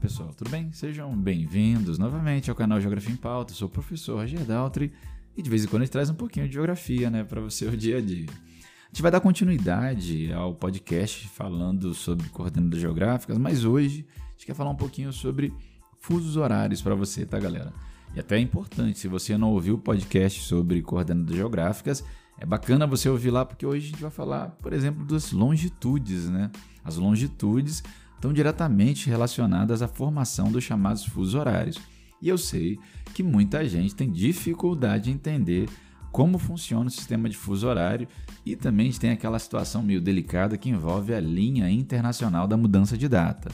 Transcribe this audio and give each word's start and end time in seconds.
pessoal, 0.00 0.32
tudo 0.32 0.48
bem? 0.48 0.70
Sejam 0.70 1.12
bem-vindos 1.16 1.98
novamente 1.98 2.48
ao 2.48 2.54
canal 2.54 2.80
Geografia 2.80 3.12
em 3.12 3.16
Pauta. 3.16 3.50
Eu 3.50 3.56
sou 3.56 3.66
o 3.66 3.70
professor 3.70 4.20
Roger 4.20 4.44
Daltri 4.44 4.92
e 5.36 5.42
de 5.42 5.50
vez 5.50 5.64
em 5.64 5.66
quando 5.66 5.82
a 5.82 5.84
gente 5.84 5.92
traz 5.92 6.08
um 6.08 6.14
pouquinho 6.14 6.46
de 6.46 6.54
geografia, 6.54 7.10
né, 7.10 7.24
para 7.24 7.40
você 7.40 7.66
o 7.66 7.76
dia 7.76 7.98
a 7.98 8.00
dia. 8.00 8.26
A 8.30 8.88
gente 8.88 9.02
vai 9.02 9.10
dar 9.10 9.20
continuidade 9.20 10.32
ao 10.32 10.54
podcast 10.54 11.28
falando 11.28 11.94
sobre 11.94 12.28
coordenadas 12.28 12.78
geográficas, 12.78 13.36
mas 13.38 13.64
hoje 13.64 14.06
a 14.16 14.30
gente 14.32 14.46
quer 14.46 14.54
falar 14.54 14.70
um 14.70 14.76
pouquinho 14.76 15.12
sobre 15.12 15.52
fusos 15.98 16.36
horários 16.36 16.80
para 16.80 16.94
você, 16.94 17.26
tá, 17.26 17.38
galera? 17.40 17.72
E 18.14 18.20
até 18.20 18.36
é 18.36 18.40
importante, 18.40 19.00
se 19.00 19.08
você 19.08 19.36
não 19.36 19.50
ouviu 19.50 19.74
o 19.74 19.78
podcast 19.78 20.42
sobre 20.42 20.80
coordenadas 20.80 21.34
geográficas, 21.34 22.04
é 22.38 22.46
bacana 22.46 22.86
você 22.86 23.08
ouvir 23.08 23.30
lá, 23.30 23.44
porque 23.44 23.66
hoje 23.66 23.88
a 23.88 23.90
gente 23.90 24.02
vai 24.02 24.12
falar, 24.12 24.50
por 24.62 24.72
exemplo, 24.72 25.04
das 25.04 25.32
longitudes, 25.32 26.28
né? 26.30 26.52
As 26.84 26.96
longitudes 26.96 27.82
estão 28.18 28.32
diretamente 28.32 29.08
relacionadas 29.08 29.80
à 29.80 29.86
formação 29.86 30.50
dos 30.50 30.64
chamados 30.64 31.04
fusos 31.04 31.34
horários. 31.34 31.78
E 32.20 32.28
eu 32.28 32.36
sei 32.36 32.78
que 33.14 33.22
muita 33.22 33.66
gente 33.66 33.94
tem 33.94 34.10
dificuldade 34.10 35.08
em 35.08 35.14
entender 35.14 35.68
como 36.10 36.36
funciona 36.36 36.88
o 36.88 36.90
sistema 36.90 37.28
de 37.28 37.36
fuso 37.36 37.68
horário 37.68 38.08
e 38.44 38.56
também 38.56 38.90
tem 38.90 39.10
aquela 39.10 39.38
situação 39.38 39.82
meio 39.82 40.00
delicada 40.00 40.58
que 40.58 40.68
envolve 40.68 41.14
a 41.14 41.20
linha 41.20 41.70
internacional 41.70 42.48
da 42.48 42.56
mudança 42.56 42.98
de 42.98 43.08
data. 43.08 43.50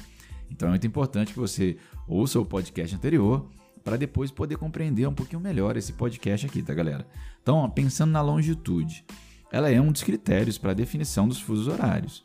Então 0.50 0.68
é 0.68 0.70
muito 0.70 0.86
importante 0.86 1.32
que 1.32 1.38
você 1.38 1.76
ouça 2.08 2.40
o 2.40 2.46
podcast 2.46 2.96
anterior 2.96 3.46
para 3.82 3.98
depois 3.98 4.30
poder 4.30 4.56
compreender 4.56 5.06
um 5.06 5.14
pouquinho 5.14 5.42
melhor 5.42 5.76
esse 5.76 5.92
podcast 5.92 6.46
aqui, 6.46 6.62
tá, 6.62 6.72
galera? 6.72 7.06
Então, 7.42 7.68
pensando 7.68 8.12
na 8.12 8.22
longitude, 8.22 9.04
ela 9.52 9.70
é 9.70 9.78
um 9.78 9.92
dos 9.92 10.02
critérios 10.02 10.56
para 10.56 10.70
a 10.70 10.74
definição 10.74 11.28
dos 11.28 11.38
fusos 11.38 11.68
horários. 11.68 12.24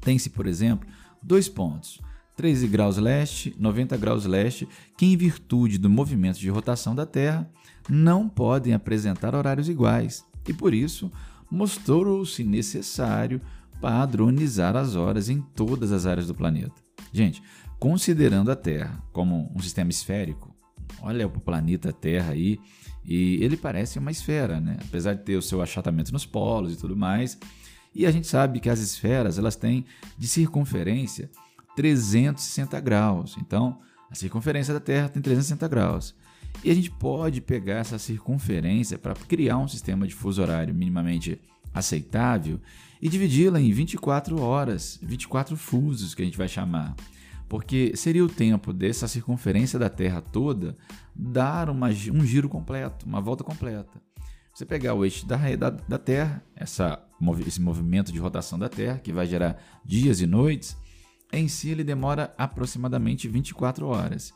Tem-se, 0.00 0.30
por 0.30 0.46
exemplo, 0.46 0.88
Dois 1.26 1.48
pontos. 1.48 2.00
13 2.36 2.68
graus 2.68 2.98
leste, 2.98 3.52
90 3.58 3.96
graus 3.96 4.26
leste, 4.26 4.68
que 4.96 5.06
em 5.06 5.16
virtude 5.16 5.76
do 5.76 5.90
movimento 5.90 6.38
de 6.38 6.48
rotação 6.48 6.94
da 6.94 7.04
Terra 7.04 7.50
não 7.88 8.28
podem 8.28 8.74
apresentar 8.74 9.34
horários 9.34 9.68
iguais 9.68 10.24
e 10.46 10.52
por 10.52 10.72
isso 10.72 11.10
mostrou-se 11.50 12.44
necessário 12.44 13.40
padronizar 13.80 14.76
as 14.76 14.94
horas 14.94 15.28
em 15.28 15.40
todas 15.40 15.90
as 15.90 16.06
áreas 16.06 16.28
do 16.28 16.34
planeta. 16.34 16.74
Gente, 17.12 17.42
considerando 17.80 18.52
a 18.52 18.56
Terra 18.56 19.02
como 19.12 19.52
um 19.52 19.60
sistema 19.60 19.90
esférico, 19.90 20.54
olha 21.02 21.26
o 21.26 21.30
planeta 21.30 21.92
Terra 21.92 22.34
aí, 22.34 22.56
e 23.04 23.42
ele 23.42 23.56
parece 23.56 23.98
uma 23.98 24.12
esfera, 24.12 24.60
né? 24.60 24.76
Apesar 24.80 25.14
de 25.14 25.24
ter 25.24 25.36
o 25.36 25.42
seu 25.42 25.60
achatamento 25.60 26.12
nos 26.12 26.26
polos 26.26 26.72
e 26.72 26.76
tudo 26.76 26.96
mais, 26.96 27.36
e 27.96 28.04
a 28.06 28.10
gente 28.10 28.26
sabe 28.26 28.60
que 28.60 28.68
as 28.68 28.78
esferas 28.78 29.38
elas 29.38 29.56
têm 29.56 29.86
de 30.18 30.28
circunferência 30.28 31.30
360 31.74 32.78
graus. 32.80 33.36
Então, 33.40 33.78
a 34.10 34.14
circunferência 34.14 34.74
da 34.74 34.80
Terra 34.80 35.08
tem 35.08 35.22
360 35.22 35.66
graus. 35.66 36.14
E 36.62 36.70
a 36.70 36.74
gente 36.74 36.90
pode 36.90 37.40
pegar 37.40 37.76
essa 37.76 37.98
circunferência 37.98 38.98
para 38.98 39.14
criar 39.14 39.58
um 39.58 39.68
sistema 39.68 40.06
de 40.06 40.14
fuso 40.14 40.42
horário 40.42 40.74
minimamente 40.74 41.40
aceitável 41.72 42.60
e 43.00 43.08
dividi-la 43.08 43.60
em 43.60 43.72
24 43.72 44.40
horas, 44.40 44.98
24 45.02 45.56
fusos 45.56 46.14
que 46.14 46.22
a 46.22 46.24
gente 46.24 46.38
vai 46.38 46.48
chamar. 46.48 46.94
Porque 47.48 47.92
seria 47.94 48.24
o 48.24 48.28
tempo 48.28 48.72
dessa 48.72 49.08
circunferência 49.08 49.78
da 49.78 49.88
Terra 49.88 50.20
toda 50.20 50.76
dar 51.14 51.70
uma, 51.70 51.88
um 51.88 52.26
giro 52.26 52.48
completo, 52.48 53.06
uma 53.06 53.20
volta 53.20 53.44
completa. 53.44 54.00
Você 54.56 54.64
pegar 54.64 54.94
o 54.94 55.04
eixo 55.04 55.26
da, 55.26 55.36
da, 55.54 55.68
da 55.68 55.98
Terra, 55.98 56.42
essa, 56.56 56.98
esse 57.46 57.60
movimento 57.60 58.10
de 58.10 58.18
rotação 58.18 58.58
da 58.58 58.70
Terra, 58.70 58.98
que 58.98 59.12
vai 59.12 59.26
gerar 59.26 59.62
dias 59.84 60.22
e 60.22 60.26
noites, 60.26 60.74
em 61.30 61.46
si 61.46 61.68
ele 61.68 61.84
demora 61.84 62.34
aproximadamente 62.38 63.28
24 63.28 63.86
horas. 63.86 64.32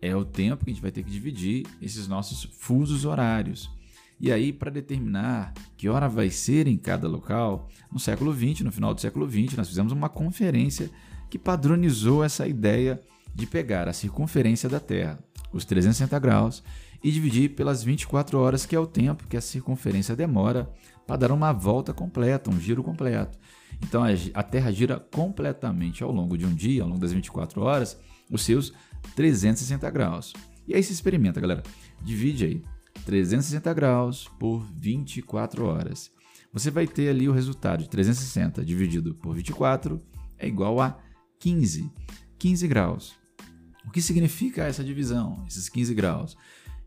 É 0.00 0.14
o 0.14 0.24
tempo 0.24 0.64
que 0.64 0.70
a 0.70 0.72
gente 0.72 0.80
vai 0.80 0.92
ter 0.92 1.02
que 1.02 1.10
dividir 1.10 1.66
esses 1.82 2.06
nossos 2.06 2.44
fusos 2.44 3.04
horários. 3.04 3.68
E 4.20 4.30
aí, 4.30 4.52
para 4.52 4.70
determinar 4.70 5.52
que 5.76 5.88
hora 5.88 6.08
vai 6.08 6.30
ser 6.30 6.68
em 6.68 6.78
cada 6.78 7.08
local, 7.08 7.68
no 7.90 7.98
século 7.98 8.32
XX, 8.32 8.60
no 8.60 8.70
final 8.70 8.94
do 8.94 9.00
século 9.00 9.28
XX, 9.28 9.56
nós 9.56 9.68
fizemos 9.68 9.90
uma 9.90 10.08
conferência 10.08 10.88
que 11.28 11.40
padronizou 11.40 12.22
essa 12.22 12.46
ideia 12.46 13.02
de 13.34 13.48
pegar 13.48 13.88
a 13.88 13.92
circunferência 13.92 14.68
da 14.68 14.78
Terra, 14.78 15.18
os 15.52 15.64
360 15.64 16.16
graus, 16.20 16.62
e 17.06 17.12
dividir 17.12 17.50
pelas 17.50 17.84
24 17.84 18.36
horas, 18.36 18.66
que 18.66 18.74
é 18.74 18.80
o 18.80 18.84
tempo 18.84 19.28
que 19.28 19.36
a 19.36 19.40
circunferência 19.40 20.16
demora 20.16 20.68
para 21.06 21.14
dar 21.14 21.30
uma 21.30 21.52
volta 21.52 21.94
completa, 21.94 22.50
um 22.50 22.58
giro 22.58 22.82
completo. 22.82 23.38
Então 23.80 24.02
a 24.34 24.42
Terra 24.42 24.72
gira 24.72 24.98
completamente 24.98 26.02
ao 26.02 26.10
longo 26.10 26.36
de 26.36 26.44
um 26.44 26.52
dia, 26.52 26.82
ao 26.82 26.88
longo 26.88 27.00
das 27.00 27.12
24 27.12 27.62
horas, 27.62 27.96
os 28.28 28.42
seus 28.42 28.72
360 29.14 29.88
graus. 29.88 30.32
E 30.66 30.74
aí 30.74 30.82
se 30.82 30.92
experimenta, 30.92 31.40
galera. 31.40 31.62
Divide 32.02 32.44
aí 32.44 32.64
360 33.04 33.72
graus 33.72 34.28
por 34.36 34.66
24 34.74 35.64
horas. 35.64 36.10
Você 36.52 36.72
vai 36.72 36.88
ter 36.88 37.08
ali 37.08 37.28
o 37.28 37.32
resultado 37.32 37.84
de 37.84 37.88
360 37.88 38.64
dividido 38.64 39.14
por 39.14 39.32
24 39.32 40.02
é 40.36 40.48
igual 40.48 40.80
a 40.80 40.98
15. 41.38 41.88
15 42.36 42.66
graus. 42.66 43.14
O 43.86 43.92
que 43.92 44.02
significa 44.02 44.64
essa 44.64 44.82
divisão, 44.82 45.44
esses 45.46 45.68
15 45.68 45.94
graus? 45.94 46.36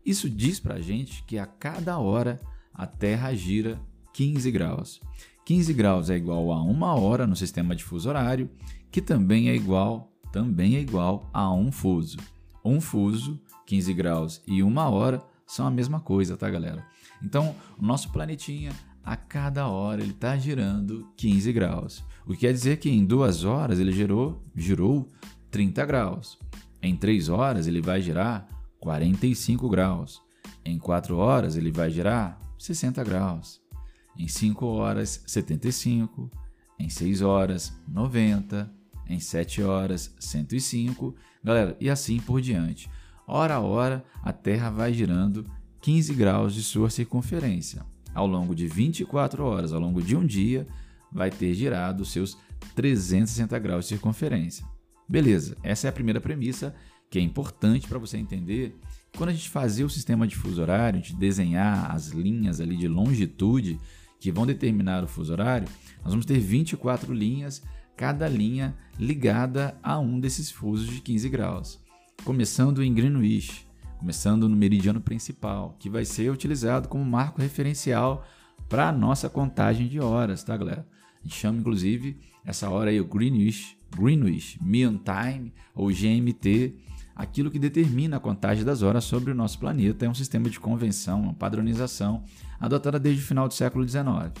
Isso 0.04 0.28
diz 0.28 0.58
para 0.58 0.74
a 0.74 0.80
gente 0.80 1.22
que 1.24 1.38
a 1.38 1.46
cada 1.46 1.98
hora 1.98 2.40
a 2.72 2.86
Terra 2.86 3.34
gira 3.34 3.80
15 4.12 4.50
graus. 4.50 5.00
15 5.44 5.72
graus 5.74 6.10
é 6.10 6.16
igual 6.16 6.52
a 6.52 6.62
uma 6.62 6.94
hora 6.94 7.26
no 7.26 7.36
sistema 7.36 7.74
de 7.74 7.84
fuso 7.84 8.08
horário, 8.08 8.48
que 8.90 9.00
também 9.00 9.48
é 9.48 9.54
igual, 9.54 10.12
também 10.32 10.76
é 10.76 10.80
igual 10.80 11.28
a 11.32 11.52
um 11.52 11.70
fuso. 11.70 12.18
Um 12.64 12.80
fuso, 12.80 13.40
15 13.66 13.92
graus 13.94 14.42
e 14.46 14.62
uma 14.62 14.88
hora 14.88 15.22
são 15.46 15.66
a 15.66 15.70
mesma 15.70 16.00
coisa, 16.00 16.36
tá, 16.36 16.48
galera? 16.48 16.84
Então, 17.22 17.54
o 17.78 17.84
nosso 17.84 18.10
planetinha 18.10 18.72
a 19.04 19.16
cada 19.16 19.66
hora 19.68 20.02
ele 20.02 20.12
está 20.12 20.36
girando 20.36 21.06
15 21.16 21.52
graus. 21.52 22.04
O 22.26 22.32
que 22.32 22.40
quer 22.40 22.52
dizer 22.52 22.76
que 22.78 22.90
em 22.90 23.04
duas 23.04 23.44
horas 23.44 23.80
ele 23.80 23.92
girou, 23.92 24.42
girou 24.54 25.08
30 25.50 25.84
graus. 25.84 26.38
Em 26.82 26.94
três 26.96 27.28
horas 27.28 27.66
ele 27.66 27.80
vai 27.80 28.00
girar 28.00 28.46
45 28.80 29.68
graus. 29.68 30.20
Em 30.64 30.78
4 30.78 31.16
horas 31.16 31.56
ele 31.56 31.70
vai 31.70 31.90
girar 31.90 32.38
60 32.58 33.02
graus. 33.04 33.60
Em 34.16 34.26
5 34.26 34.66
horas, 34.66 35.22
75. 35.26 36.30
Em 36.78 36.88
6 36.88 37.22
horas, 37.22 37.72
90. 37.86 38.70
Em 39.08 39.20
7 39.20 39.62
horas, 39.62 40.14
105. 40.18 41.14
Galera, 41.42 41.76
e 41.80 41.88
assim 41.88 42.18
por 42.20 42.40
diante. 42.40 42.90
Hora 43.26 43.54
a 43.54 43.60
hora, 43.60 44.04
a 44.22 44.32
Terra 44.32 44.70
vai 44.70 44.92
girando 44.92 45.46
15 45.80 46.14
graus 46.14 46.54
de 46.54 46.62
sua 46.62 46.90
circunferência. 46.90 47.84
Ao 48.14 48.26
longo 48.26 48.54
de 48.54 48.66
24 48.66 49.44
horas, 49.44 49.72
ao 49.72 49.80
longo 49.80 50.02
de 50.02 50.16
um 50.16 50.26
dia, 50.26 50.66
vai 51.12 51.30
ter 51.30 51.54
girado 51.54 52.04
seus 52.04 52.36
360 52.74 53.58
graus 53.58 53.84
de 53.84 53.90
circunferência. 53.90 54.66
Beleza, 55.08 55.56
essa 55.62 55.86
é 55.86 55.90
a 55.90 55.92
primeira 55.92 56.20
premissa 56.20 56.74
que 57.10 57.18
é 57.18 57.22
importante 57.22 57.88
para 57.88 57.98
você 57.98 58.16
entender. 58.16 58.78
Quando 59.16 59.30
a 59.30 59.32
gente 59.32 59.50
fazer 59.50 59.82
o 59.82 59.90
sistema 59.90 60.26
de 60.26 60.36
fuso 60.36 60.62
horário, 60.62 61.00
a 61.00 61.02
gente 61.02 61.16
desenhar 61.16 61.90
as 61.90 62.08
linhas 62.08 62.60
ali 62.60 62.76
de 62.76 62.86
longitude 62.86 63.80
que 64.20 64.30
vão 64.30 64.46
determinar 64.46 65.02
o 65.02 65.08
fuso 65.08 65.32
horário, 65.32 65.66
nós 66.02 66.12
vamos 66.12 66.24
ter 66.24 66.38
24 66.38 67.12
linhas, 67.12 67.62
cada 67.96 68.28
linha 68.28 68.76
ligada 68.98 69.76
a 69.82 69.98
um 69.98 70.20
desses 70.20 70.50
fusos 70.50 70.88
de 70.88 71.00
15 71.00 71.28
graus. 71.28 71.80
Começando 72.24 72.82
em 72.82 72.94
Greenwich, 72.94 73.66
começando 73.98 74.48
no 74.48 74.54
meridiano 74.54 75.00
principal, 75.00 75.74
que 75.78 75.90
vai 75.90 76.04
ser 76.04 76.30
utilizado 76.30 76.88
como 76.88 77.04
marco 77.04 77.40
referencial 77.40 78.24
para 78.68 78.88
a 78.88 78.92
nossa 78.92 79.28
contagem 79.28 79.88
de 79.88 79.98
horas, 79.98 80.44
tá, 80.44 80.56
galera? 80.56 80.86
A 81.18 81.22
gente 81.26 81.36
chama 81.36 81.58
inclusive 81.58 82.18
essa 82.44 82.70
hora 82.70 82.90
aí 82.90 83.00
o 83.00 83.04
Greenwich, 83.04 83.76
Greenwich 83.94 84.62
Mean 84.62 84.98
Time 84.98 85.52
ou 85.74 85.88
GMT, 85.88 86.74
aquilo 87.14 87.50
que 87.50 87.58
determina 87.58 88.16
a 88.16 88.20
contagem 88.20 88.64
das 88.64 88.82
horas 88.82 89.04
sobre 89.04 89.30
o 89.30 89.34
nosso 89.34 89.58
planeta 89.58 90.06
é 90.06 90.08
um 90.08 90.14
sistema 90.14 90.48
de 90.48 90.58
convenção, 90.58 91.20
uma 91.20 91.34
padronização 91.34 92.24
adotada 92.58 92.98
desde 92.98 93.22
o 93.22 93.26
final 93.26 93.48
do 93.48 93.54
século 93.54 93.86
XIX. 93.86 94.32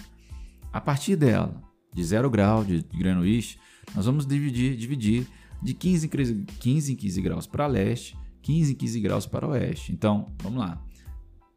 A 0.72 0.80
partir 0.80 1.16
dela, 1.16 1.62
de 1.92 2.04
zero 2.04 2.30
grau 2.30 2.64
de 2.64 2.82
Greenwich, 2.96 3.58
nós 3.94 4.06
vamos 4.06 4.24
dividir, 4.24 4.76
dividir 4.76 5.26
de 5.62 5.74
15 5.74 6.06
em 6.06 6.44
15, 6.44 6.94
15 6.94 7.20
graus 7.20 7.46
para 7.46 7.66
leste, 7.66 8.16
15 8.42 8.72
em 8.72 8.74
15 8.74 9.00
graus 9.00 9.26
para 9.26 9.48
oeste. 9.48 9.92
Então, 9.92 10.32
vamos 10.42 10.60
lá. 10.60 10.82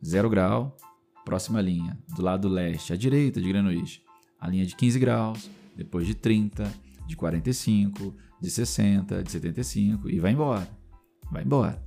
Zero 0.03 0.29
grau, 0.29 0.75
próxima 1.23 1.61
linha, 1.61 1.97
do 2.15 2.21
lado 2.21 2.49
leste 2.49 2.91
à 2.91 2.95
direita 2.95 3.39
de 3.39 3.47
Greenwich, 3.47 4.01
a 4.39 4.49
linha 4.49 4.65
de 4.65 4.75
15 4.75 4.99
graus, 4.99 5.49
depois 5.75 6.05
de 6.05 6.15
30, 6.15 6.69
de 7.07 7.15
45, 7.15 8.13
de 8.41 8.49
60, 8.49 9.23
de 9.23 9.31
75 9.31 10.09
e 10.09 10.19
vai 10.19 10.31
embora 10.31 10.82
vai 11.33 11.43
embora. 11.43 11.81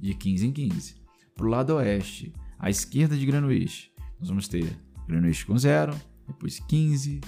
De 0.00 0.14
15 0.14 0.46
em 0.46 0.52
15. 0.52 0.94
Para 1.34 1.46
o 1.46 1.48
lado 1.48 1.74
oeste, 1.74 2.32
à 2.58 2.70
esquerda 2.70 3.16
de 3.16 3.26
Greenwich, 3.26 3.92
nós 4.18 4.28
vamos 4.28 4.48
ter 4.48 4.78
Greenwich 5.06 5.44
com 5.44 5.58
zero, 5.58 5.94
depois 6.26 6.58
15, 6.60 7.20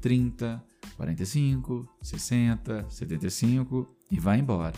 30, 0.00 0.62
45, 0.96 1.88
60, 2.02 2.86
75 2.88 3.88
e 4.10 4.20
vai 4.20 4.38
embora. 4.38 4.74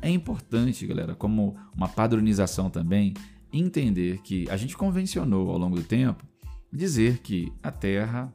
É 0.00 0.10
importante, 0.10 0.86
galera, 0.86 1.14
como 1.14 1.56
uma 1.74 1.88
padronização 1.88 2.70
também, 2.70 3.14
entender 3.52 4.18
que 4.22 4.48
a 4.50 4.56
gente 4.56 4.76
convencionou 4.76 5.50
ao 5.50 5.58
longo 5.58 5.76
do 5.76 5.82
tempo 5.82 6.24
dizer 6.72 7.18
que 7.18 7.52
a 7.62 7.70
Terra, 7.70 8.32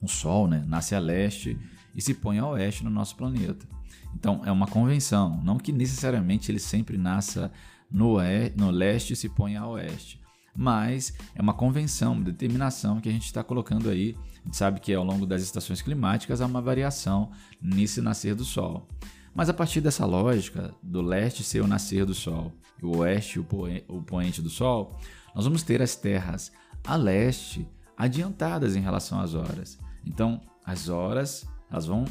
o 0.00 0.08
Sol, 0.08 0.48
né, 0.48 0.64
nasce 0.66 0.94
a 0.94 0.98
leste 0.98 1.58
e 1.94 2.00
se 2.00 2.14
põe 2.14 2.38
a 2.38 2.46
oeste 2.46 2.84
no 2.84 2.90
nosso 2.90 3.16
planeta. 3.16 3.66
Então 4.14 4.42
é 4.44 4.52
uma 4.52 4.66
convenção, 4.66 5.40
não 5.42 5.58
que 5.58 5.72
necessariamente 5.72 6.50
ele 6.50 6.58
sempre 6.58 6.96
nasça 6.96 7.50
no, 7.90 8.16
no 8.56 8.70
leste 8.70 9.12
e 9.12 9.16
se 9.16 9.28
ponha 9.28 9.60
a 9.60 9.68
oeste, 9.68 10.20
mas 10.56 11.12
é 11.34 11.42
uma 11.42 11.54
convenção, 11.54 12.12
uma 12.12 12.24
determinação 12.24 13.00
que 13.00 13.08
a 13.08 13.12
gente 13.12 13.26
está 13.26 13.42
colocando 13.42 13.90
aí. 13.90 14.16
A 14.42 14.44
gente 14.46 14.56
sabe 14.56 14.80
que 14.80 14.94
ao 14.94 15.04
longo 15.04 15.26
das 15.26 15.42
estações 15.42 15.82
climáticas 15.82 16.40
há 16.40 16.46
uma 16.46 16.62
variação 16.62 17.30
nesse 17.60 18.00
nascer 18.00 18.34
do 18.34 18.44
Sol. 18.44 18.86
Mas 19.34 19.48
a 19.48 19.54
partir 19.54 19.80
dessa 19.80 20.06
lógica 20.06 20.72
do 20.80 21.02
leste 21.02 21.42
ser 21.42 21.60
o 21.60 21.66
nascer 21.66 22.04
do 22.04 22.14
Sol 22.14 22.52
e 22.80 22.86
o 22.86 22.98
oeste 22.98 23.40
o 23.40 24.02
poente 24.02 24.40
do 24.40 24.48
Sol, 24.48 24.96
nós 25.34 25.44
vamos 25.44 25.62
ter 25.62 25.82
as 25.82 25.96
terras 25.96 26.52
a 26.86 26.96
leste 26.96 27.66
adiantadas 27.96 28.76
em 28.76 28.80
relação 28.80 29.20
às 29.20 29.34
horas. 29.34 29.78
Então, 30.04 30.40
as 30.64 30.88
horas 30.88 31.46
elas 31.70 31.86
vão 31.86 32.04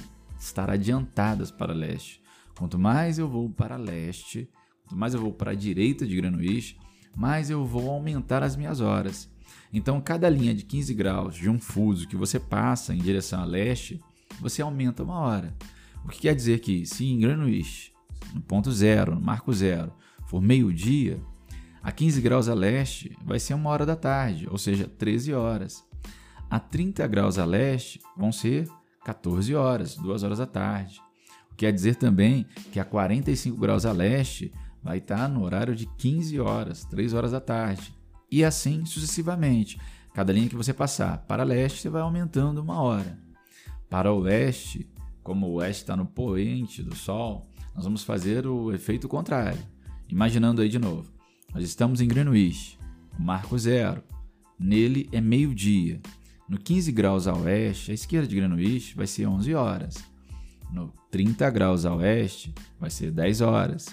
estar 0.45 0.69
adiantadas 0.69 1.51
para 1.51 1.74
leste. 1.74 2.22
Quanto 2.57 2.78
mais 2.78 3.18
eu 3.18 3.28
vou 3.28 3.50
para 3.50 3.78
leste, 3.78 4.50
quanto 4.84 5.00
mais 5.00 5.13
eu 5.13 5.22
vou 5.22 5.34
para 5.34 5.51
a 5.51 5.56
direita 5.56 6.06
de 6.06 6.16
Greenwich, 6.16 6.78
mais 7.16 7.50
eu 7.50 7.66
vou 7.66 7.90
aumentar 7.90 8.44
as 8.44 8.56
minhas 8.56 8.80
horas. 8.80 9.30
Então, 9.72 10.00
cada 10.00 10.30
linha 10.30 10.54
de 10.54 10.63
15 10.63 10.94
graus 10.94 11.36
de 11.36 11.50
um 11.50 11.60
fuso 11.60 12.07
que 12.07 12.16
você 12.16 12.40
passa 12.40 12.94
em 12.94 13.00
direção 13.00 13.42
a 13.42 13.45
leste, 13.45 14.01
você 14.40 14.62
aumenta 14.62 15.04
uma 15.04 15.19
hora. 15.19 15.56
O 16.06 16.10
que 16.10 16.22
quer 16.22 16.36
dizer 16.36 16.60
que 16.60 16.86
se 16.86 17.06
em 17.06 17.19
Greenwich, 17.19 17.92
no 18.34 18.42
ponto 18.42 18.72
zero, 18.72 19.16
no 19.16 19.22
marco 19.22 19.54
zero, 19.54 19.92
for 20.28 20.42
meio-dia, 20.42 21.19
a 21.81 21.92
15 21.92 22.22
graus 22.22 22.48
a 22.48 22.54
leste 22.54 23.18
vai 23.24 23.40
ser 23.40 23.54
uma 23.54 23.69
hora 23.69 23.86
da 23.86 23.95
tarde, 23.95 24.48
ou 24.50 24.57
seja, 24.57 24.88
13 24.88 25.34
horas. 25.34 25.84
A 26.50 26.60
30 26.60 27.06
graus 27.07 27.38
a 27.38 27.45
leste 27.45 28.00
vão 28.16 28.31
ser 28.31 28.69
14 29.03 29.53
horas, 29.55 29.95
2 29.95 30.23
horas 30.23 30.38
da 30.39 30.45
tarde. 30.45 31.01
O 31.47 31.55
que 31.55 31.65
quer 31.65 31.71
dizer 31.71 31.95
também 31.95 32.45
que 32.71 32.79
a 32.79 32.85
45 32.85 33.57
graus 33.57 33.85
a 33.85 33.91
leste 33.91 34.51
vai 34.81 34.97
estar 34.97 35.27
no 35.29 35.44
horário 35.44 35.75
de 35.75 35.85
15 35.97 36.39
horas, 36.39 36.83
3 36.85 37.13
horas 37.13 37.31
da 37.31 37.39
tarde. 37.39 37.94
E 38.31 38.44
assim 38.44 38.85
sucessivamente. 38.85 39.79
Cada 40.13 40.31
linha 40.31 40.50
que 40.50 40.55
você 40.55 40.73
passar 40.73 41.19
para 41.27 41.44
leste, 41.44 41.79
você 41.79 41.89
vai 41.89 42.01
aumentando 42.01 42.61
uma 42.61 42.81
hora. 42.81 43.17
Para 43.89 44.11
o 44.11 44.21
oeste, 44.21 44.88
como 45.23 45.47
o 45.47 45.53
oeste 45.53 45.83
está 45.83 45.95
no 45.95 46.06
poente 46.06 46.83
do 46.83 46.95
Sol, 46.95 47.47
nós 47.75 47.85
vamos 47.85 48.03
fazer 48.03 48.45
o 48.45 48.71
efeito 48.71 49.07
contrário. 49.07 49.59
Imaginando 50.09 50.61
aí 50.61 50.69
de 50.69 50.77
novo. 50.77 51.11
Nós 51.53 51.63
estamos 51.63 52.01
em 52.01 52.07
Greenwich, 52.07 52.77
o 53.17 53.21
marco 53.21 53.57
zero. 53.57 54.03
Nele 54.59 55.09
é 55.11 55.19
meio-dia. 55.19 56.01
No 56.53 56.59
15 56.59 56.91
graus 56.91 57.25
a 57.25 57.33
oeste, 57.33 57.89
a 57.89 57.95
esquerda 57.95 58.27
de 58.27 58.35
Greenwich 58.35 58.95
vai 58.95 59.07
ser 59.07 59.25
11 59.25 59.55
horas. 59.55 60.03
No 60.71 60.94
30 61.09 61.50
graus 61.50 61.83
a 61.83 61.95
oeste, 61.95 62.53
vai 62.79 62.91
ser 62.91 63.09
10 63.09 63.41
horas. 63.41 63.88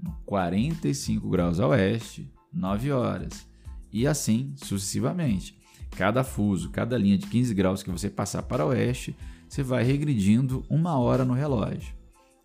No 0.00 0.12
45 0.24 1.28
graus 1.28 1.58
a 1.58 1.66
oeste, 1.66 2.32
9 2.52 2.92
horas. 2.92 3.44
E 3.92 4.06
assim 4.06 4.54
sucessivamente. 4.54 5.58
Cada 5.96 6.22
fuso, 6.22 6.70
cada 6.70 6.96
linha 6.96 7.18
de 7.18 7.26
15 7.26 7.52
graus 7.54 7.82
que 7.82 7.90
você 7.90 8.08
passar 8.08 8.44
para 8.44 8.64
oeste, 8.64 9.16
você 9.48 9.64
vai 9.64 9.82
regredindo 9.82 10.64
uma 10.70 10.96
hora 11.00 11.24
no 11.24 11.34
relógio. 11.34 11.92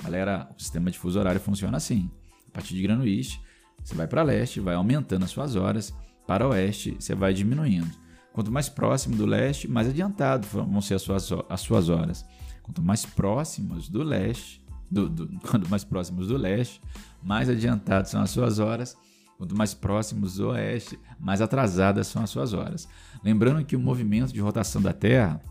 Galera, 0.03 0.49
o 0.57 0.59
sistema 0.59 0.89
de 0.89 0.97
fuso 0.97 1.19
horário 1.19 1.39
funciona 1.39 1.77
assim. 1.77 2.09
A 2.47 2.51
partir 2.51 2.73
de 2.73 2.81
Greenwich, 2.81 3.39
você 3.83 3.93
vai 3.93 4.07
para 4.07 4.23
leste, 4.23 4.59
vai 4.59 4.73
aumentando 4.73 5.23
as 5.23 5.29
suas 5.29 5.55
horas. 5.55 5.93
Para 6.25 6.47
oeste, 6.47 6.95
você 6.99 7.13
vai 7.13 7.31
diminuindo. 7.31 8.00
Quanto 8.33 8.51
mais 8.51 8.69
próximo 8.69 9.15
do 9.15 9.25
leste, 9.25 9.67
mais 9.67 9.87
adiantado 9.87 10.47
vão 10.47 10.81
ser 10.81 10.95
as 10.95 11.01
suas, 11.01 11.29
as 11.49 11.61
suas 11.61 11.89
horas. 11.89 12.25
Quanto 12.63 12.81
mais 12.81 13.05
próximos 13.05 13.89
do 13.89 14.03
leste, 14.03 14.63
do, 14.89 15.09
do, 15.09 15.39
quanto 15.49 15.69
mais 15.69 15.83
próximos 15.83 16.27
do 16.27 16.37
leste, 16.37 16.81
mais 17.21 17.49
adiantadas 17.49 18.09
são 18.09 18.21
as 18.21 18.29
suas 18.29 18.59
horas. 18.59 18.97
Quanto 19.37 19.55
mais 19.55 19.73
próximos 19.73 20.35
do 20.35 20.49
oeste, 20.49 20.99
mais 21.19 21.41
atrasadas 21.41 22.07
são 22.07 22.21
as 22.21 22.29
suas 22.29 22.53
horas. 22.53 22.87
Lembrando 23.23 23.65
que 23.65 23.75
o 23.75 23.79
movimento 23.79 24.31
de 24.31 24.39
rotação 24.39 24.79
da 24.79 24.93
Terra, 24.93 25.41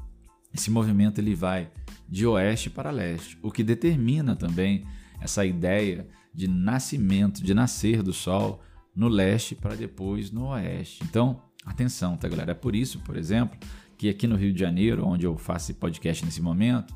esse 0.54 0.70
movimento 0.70 1.18
ele 1.18 1.34
vai 1.34 1.68
de 2.08 2.24
oeste 2.24 2.70
para 2.70 2.90
leste, 2.90 3.36
o 3.42 3.50
que 3.50 3.64
determina 3.64 4.36
também 4.36 4.86
essa 5.20 5.44
ideia 5.44 6.08
de 6.32 6.46
nascimento, 6.46 7.42
de 7.42 7.52
nascer 7.52 8.02
do 8.02 8.12
Sol 8.12 8.62
no 8.94 9.08
leste 9.08 9.54
para 9.54 9.74
depois 9.74 10.30
no 10.30 10.46
oeste. 10.46 11.02
Então, 11.04 11.42
Atenção, 11.64 12.16
tá, 12.16 12.28
galera? 12.28 12.52
É 12.52 12.54
por 12.54 12.74
isso, 12.74 13.00
por 13.00 13.16
exemplo, 13.16 13.58
que 13.98 14.08
aqui 14.08 14.26
no 14.26 14.36
Rio 14.36 14.52
de 14.52 14.60
Janeiro, 14.60 15.06
onde 15.06 15.26
eu 15.26 15.36
faço 15.36 15.74
podcast 15.74 16.24
nesse 16.24 16.40
momento, 16.40 16.94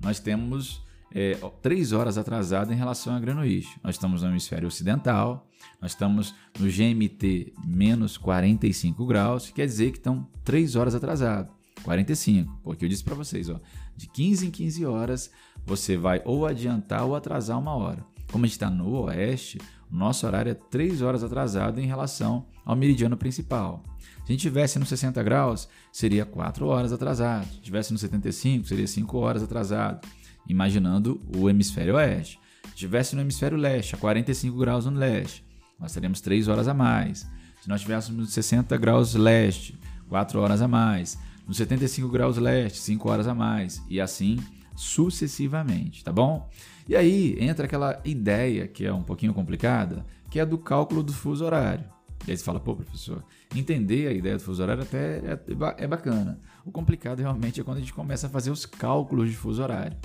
nós 0.00 0.18
temos 0.18 0.82
é, 1.12 1.36
três 1.62 1.92
horas 1.92 2.18
atrasado 2.18 2.72
em 2.72 2.76
relação 2.76 3.14
a 3.14 3.20
Greenwich. 3.20 3.68
Nós 3.82 3.94
estamos 3.94 4.22
no 4.22 4.30
hemisfério 4.30 4.66
ocidental, 4.66 5.48
nós 5.80 5.92
estamos 5.92 6.34
no 6.58 6.66
GMT 6.68 7.54
menos 7.64 8.16
45 8.16 9.06
graus, 9.06 9.50
quer 9.50 9.66
dizer 9.66 9.92
que 9.92 9.98
estão 9.98 10.26
três 10.44 10.76
horas 10.76 10.94
atrasado. 10.94 11.52
45, 11.82 12.60
porque 12.62 12.84
eu 12.84 12.88
disse 12.88 13.02
para 13.02 13.14
vocês, 13.14 13.48
ó, 13.48 13.58
de 13.96 14.06
15 14.06 14.46
em 14.46 14.50
15 14.50 14.84
horas 14.84 15.30
você 15.64 15.96
vai 15.96 16.20
ou 16.24 16.46
adiantar 16.46 17.04
ou 17.04 17.14
atrasar 17.14 17.58
uma 17.58 17.74
hora. 17.74 18.04
Como 18.30 18.44
a 18.44 18.46
gente 18.46 18.56
está 18.56 18.70
no 18.70 19.02
oeste, 19.04 19.58
o 19.90 19.96
nosso 19.96 20.26
horário 20.26 20.50
é 20.50 20.54
3 20.54 21.02
horas 21.02 21.24
atrasado 21.24 21.80
em 21.80 21.86
relação 21.86 22.46
ao 22.64 22.76
meridiano 22.76 23.16
principal. 23.16 23.82
Se 24.24 24.32
a 24.32 24.32
gente 24.32 24.42
tivesse 24.42 24.78
no 24.78 24.86
60 24.86 25.22
graus, 25.22 25.68
seria 25.92 26.24
4 26.24 26.66
horas 26.66 26.92
atrasado. 26.92 27.46
Se 27.46 27.60
tivesse 27.60 27.92
no 27.92 27.98
75, 27.98 28.66
seria 28.66 28.86
5 28.86 29.18
horas 29.18 29.42
atrasado. 29.42 30.06
Imaginando 30.48 31.20
o 31.36 31.48
hemisfério 31.48 31.96
oeste. 31.96 32.38
Se 32.70 32.74
tivesse 32.74 33.14
no 33.14 33.22
hemisfério 33.22 33.58
leste, 33.58 33.94
a 33.94 33.98
45 33.98 34.56
graus 34.56 34.86
no 34.86 34.98
leste, 34.98 35.44
nós 35.78 35.92
teríamos 35.92 36.20
3 36.20 36.48
horas 36.48 36.68
a 36.68 36.74
mais. 36.74 37.26
Se 37.62 37.68
nós 37.68 37.80
tivéssemos 37.80 38.20
no 38.20 38.26
60 38.26 38.76
graus 38.76 39.14
leste, 39.14 39.78
4 40.08 40.40
horas 40.40 40.62
a 40.62 40.68
mais. 40.68 41.18
No 41.46 41.54
75 41.54 42.08
graus 42.08 42.36
leste, 42.36 42.78
5 42.78 43.10
horas 43.10 43.26
a 43.26 43.34
mais. 43.34 43.82
E 43.88 44.00
assim 44.00 44.38
sucessivamente, 44.76 46.02
tá 46.02 46.12
bom? 46.12 46.48
E 46.88 46.96
aí 46.96 47.36
entra 47.38 47.66
aquela 47.66 48.00
ideia 48.04 48.66
que 48.66 48.86
é 48.86 48.92
um 48.92 49.02
pouquinho 49.02 49.34
complicada, 49.34 50.06
que 50.30 50.40
é 50.40 50.46
do 50.46 50.56
cálculo 50.56 51.02
do 51.02 51.12
fuso 51.12 51.44
horário. 51.44 51.84
E 52.26 52.30
aí 52.30 52.36
você 52.36 52.44
fala, 52.44 52.60
pô, 52.60 52.76
professor, 52.76 53.24
entender 53.54 54.08
a 54.08 54.12
ideia 54.12 54.36
do 54.36 54.42
fuso 54.42 54.62
horário 54.62 54.82
até 54.82 55.18
é, 55.18 55.40
é 55.78 55.86
bacana. 55.86 56.38
O 56.64 56.70
complicado 56.70 57.20
realmente 57.20 57.60
é 57.60 57.64
quando 57.64 57.78
a 57.78 57.80
gente 57.80 57.92
começa 57.92 58.26
a 58.26 58.30
fazer 58.30 58.50
os 58.50 58.66
cálculos 58.66 59.30
de 59.30 59.36
fuso 59.36 59.62
horário. 59.62 59.96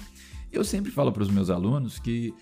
Eu 0.51 0.63
sempre 0.63 0.91
falo 0.91 1.11
para 1.11 1.23
os 1.23 1.29
meus 1.29 1.49
alunos 1.49 1.99
que 1.99 2.33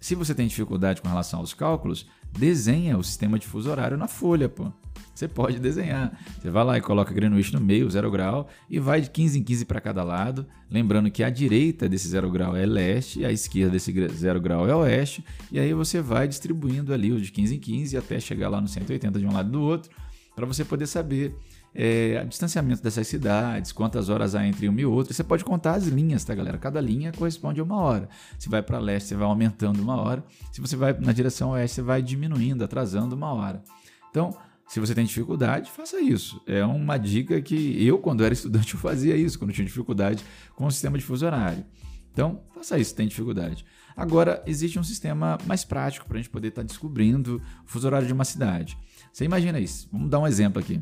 se 0.00 0.14
você 0.14 0.34
tem 0.34 0.46
dificuldade 0.46 1.00
com 1.00 1.08
relação 1.08 1.40
aos 1.40 1.54
cálculos, 1.54 2.08
desenha 2.32 2.98
o 2.98 3.04
sistema 3.04 3.38
de 3.38 3.46
fuso 3.46 3.70
horário 3.70 3.96
na 3.96 4.08
folha, 4.08 4.48
pô. 4.48 4.72
Você 5.14 5.28
pode 5.28 5.58
desenhar. 5.58 6.18
Você 6.40 6.50
vai 6.50 6.64
lá 6.64 6.78
e 6.78 6.80
coloca 6.80 7.12
Greenwich 7.12 7.52
no 7.52 7.60
meio, 7.60 7.90
zero 7.90 8.10
grau, 8.10 8.48
e 8.68 8.78
vai 8.78 9.00
de 9.00 9.10
15 9.10 9.38
em 9.38 9.42
15 9.42 9.64
para 9.64 9.80
cada 9.80 10.02
lado. 10.02 10.46
Lembrando 10.70 11.10
que 11.10 11.22
a 11.22 11.30
direita 11.30 11.88
desse 11.88 12.08
zero 12.08 12.30
grau 12.30 12.56
é 12.56 12.64
leste, 12.64 13.24
a 13.24 13.32
esquerda 13.32 13.72
desse 13.72 13.92
zero 14.14 14.40
grau 14.40 14.68
é 14.68 14.74
oeste, 14.74 15.24
e 15.50 15.58
aí 15.58 15.74
você 15.74 16.00
vai 16.00 16.26
distribuindo 16.26 16.94
ali 16.94 17.12
o 17.12 17.20
de 17.20 17.30
15 17.30 17.56
em 17.56 17.58
15 17.58 17.96
até 17.96 18.20
chegar 18.20 18.48
lá 18.48 18.60
no 18.60 18.68
180 18.68 19.18
de 19.18 19.26
um 19.26 19.32
lado 19.32 19.48
e 19.48 19.52
do 19.52 19.60
outro, 19.60 19.90
para 20.34 20.46
você 20.46 20.64
poder 20.64 20.86
saber 20.86 21.34
é, 21.74 22.20
o 22.24 22.28
distanciamento 22.28 22.82
dessas 22.82 23.06
cidades, 23.06 23.72
quantas 23.72 24.08
horas 24.08 24.34
há 24.34 24.46
entre 24.46 24.68
uma 24.68 24.80
e 24.80 24.84
outra. 24.84 25.12
Você 25.12 25.22
pode 25.22 25.44
contar 25.44 25.74
as 25.74 25.86
linhas, 25.86 26.24
tá, 26.24 26.34
galera? 26.34 26.58
Cada 26.58 26.80
linha 26.80 27.12
corresponde 27.12 27.60
a 27.60 27.64
uma 27.64 27.80
hora. 27.80 28.08
Se 28.38 28.48
vai 28.48 28.62
para 28.62 28.78
leste, 28.78 29.08
você 29.08 29.14
vai 29.14 29.26
aumentando 29.26 29.80
uma 29.80 29.96
hora. 29.96 30.24
Se 30.52 30.60
você 30.60 30.76
vai 30.76 30.92
na 30.98 31.12
direção 31.12 31.50
oeste, 31.50 31.76
você 31.76 31.82
vai 31.82 32.02
diminuindo, 32.02 32.64
atrasando 32.64 33.14
uma 33.14 33.32
hora. 33.32 33.62
Então, 34.10 34.36
se 34.70 34.78
você 34.78 34.94
tem 34.94 35.04
dificuldade, 35.04 35.68
faça 35.68 36.00
isso. 36.00 36.40
É 36.46 36.64
uma 36.64 36.96
dica 36.96 37.42
que 37.42 37.84
eu, 37.84 37.98
quando 37.98 38.24
era 38.24 38.32
estudante, 38.32 38.74
eu 38.74 38.78
fazia 38.78 39.16
isso, 39.16 39.36
quando 39.36 39.52
tinha 39.52 39.66
dificuldade 39.66 40.24
com 40.54 40.64
o 40.64 40.70
sistema 40.70 40.96
de 40.96 41.04
fuso 41.04 41.26
horário. 41.26 41.64
Então, 42.12 42.40
faça 42.54 42.78
isso 42.78 42.90
se 42.90 42.96
tem 42.96 43.08
dificuldade. 43.08 43.66
Agora, 43.96 44.40
existe 44.46 44.78
um 44.78 44.84
sistema 44.84 45.36
mais 45.44 45.64
prático 45.64 46.06
para 46.06 46.18
a 46.18 46.22
gente 46.22 46.30
poder 46.30 46.48
estar 46.48 46.62
tá 46.62 46.66
descobrindo 46.66 47.42
o 47.64 47.68
fuso 47.68 47.84
horário 47.88 48.06
de 48.06 48.12
uma 48.12 48.24
cidade. 48.24 48.78
Você 49.12 49.24
imagina 49.24 49.58
isso. 49.58 49.88
Vamos 49.90 50.08
dar 50.08 50.20
um 50.20 50.26
exemplo 50.26 50.60
aqui. 50.60 50.80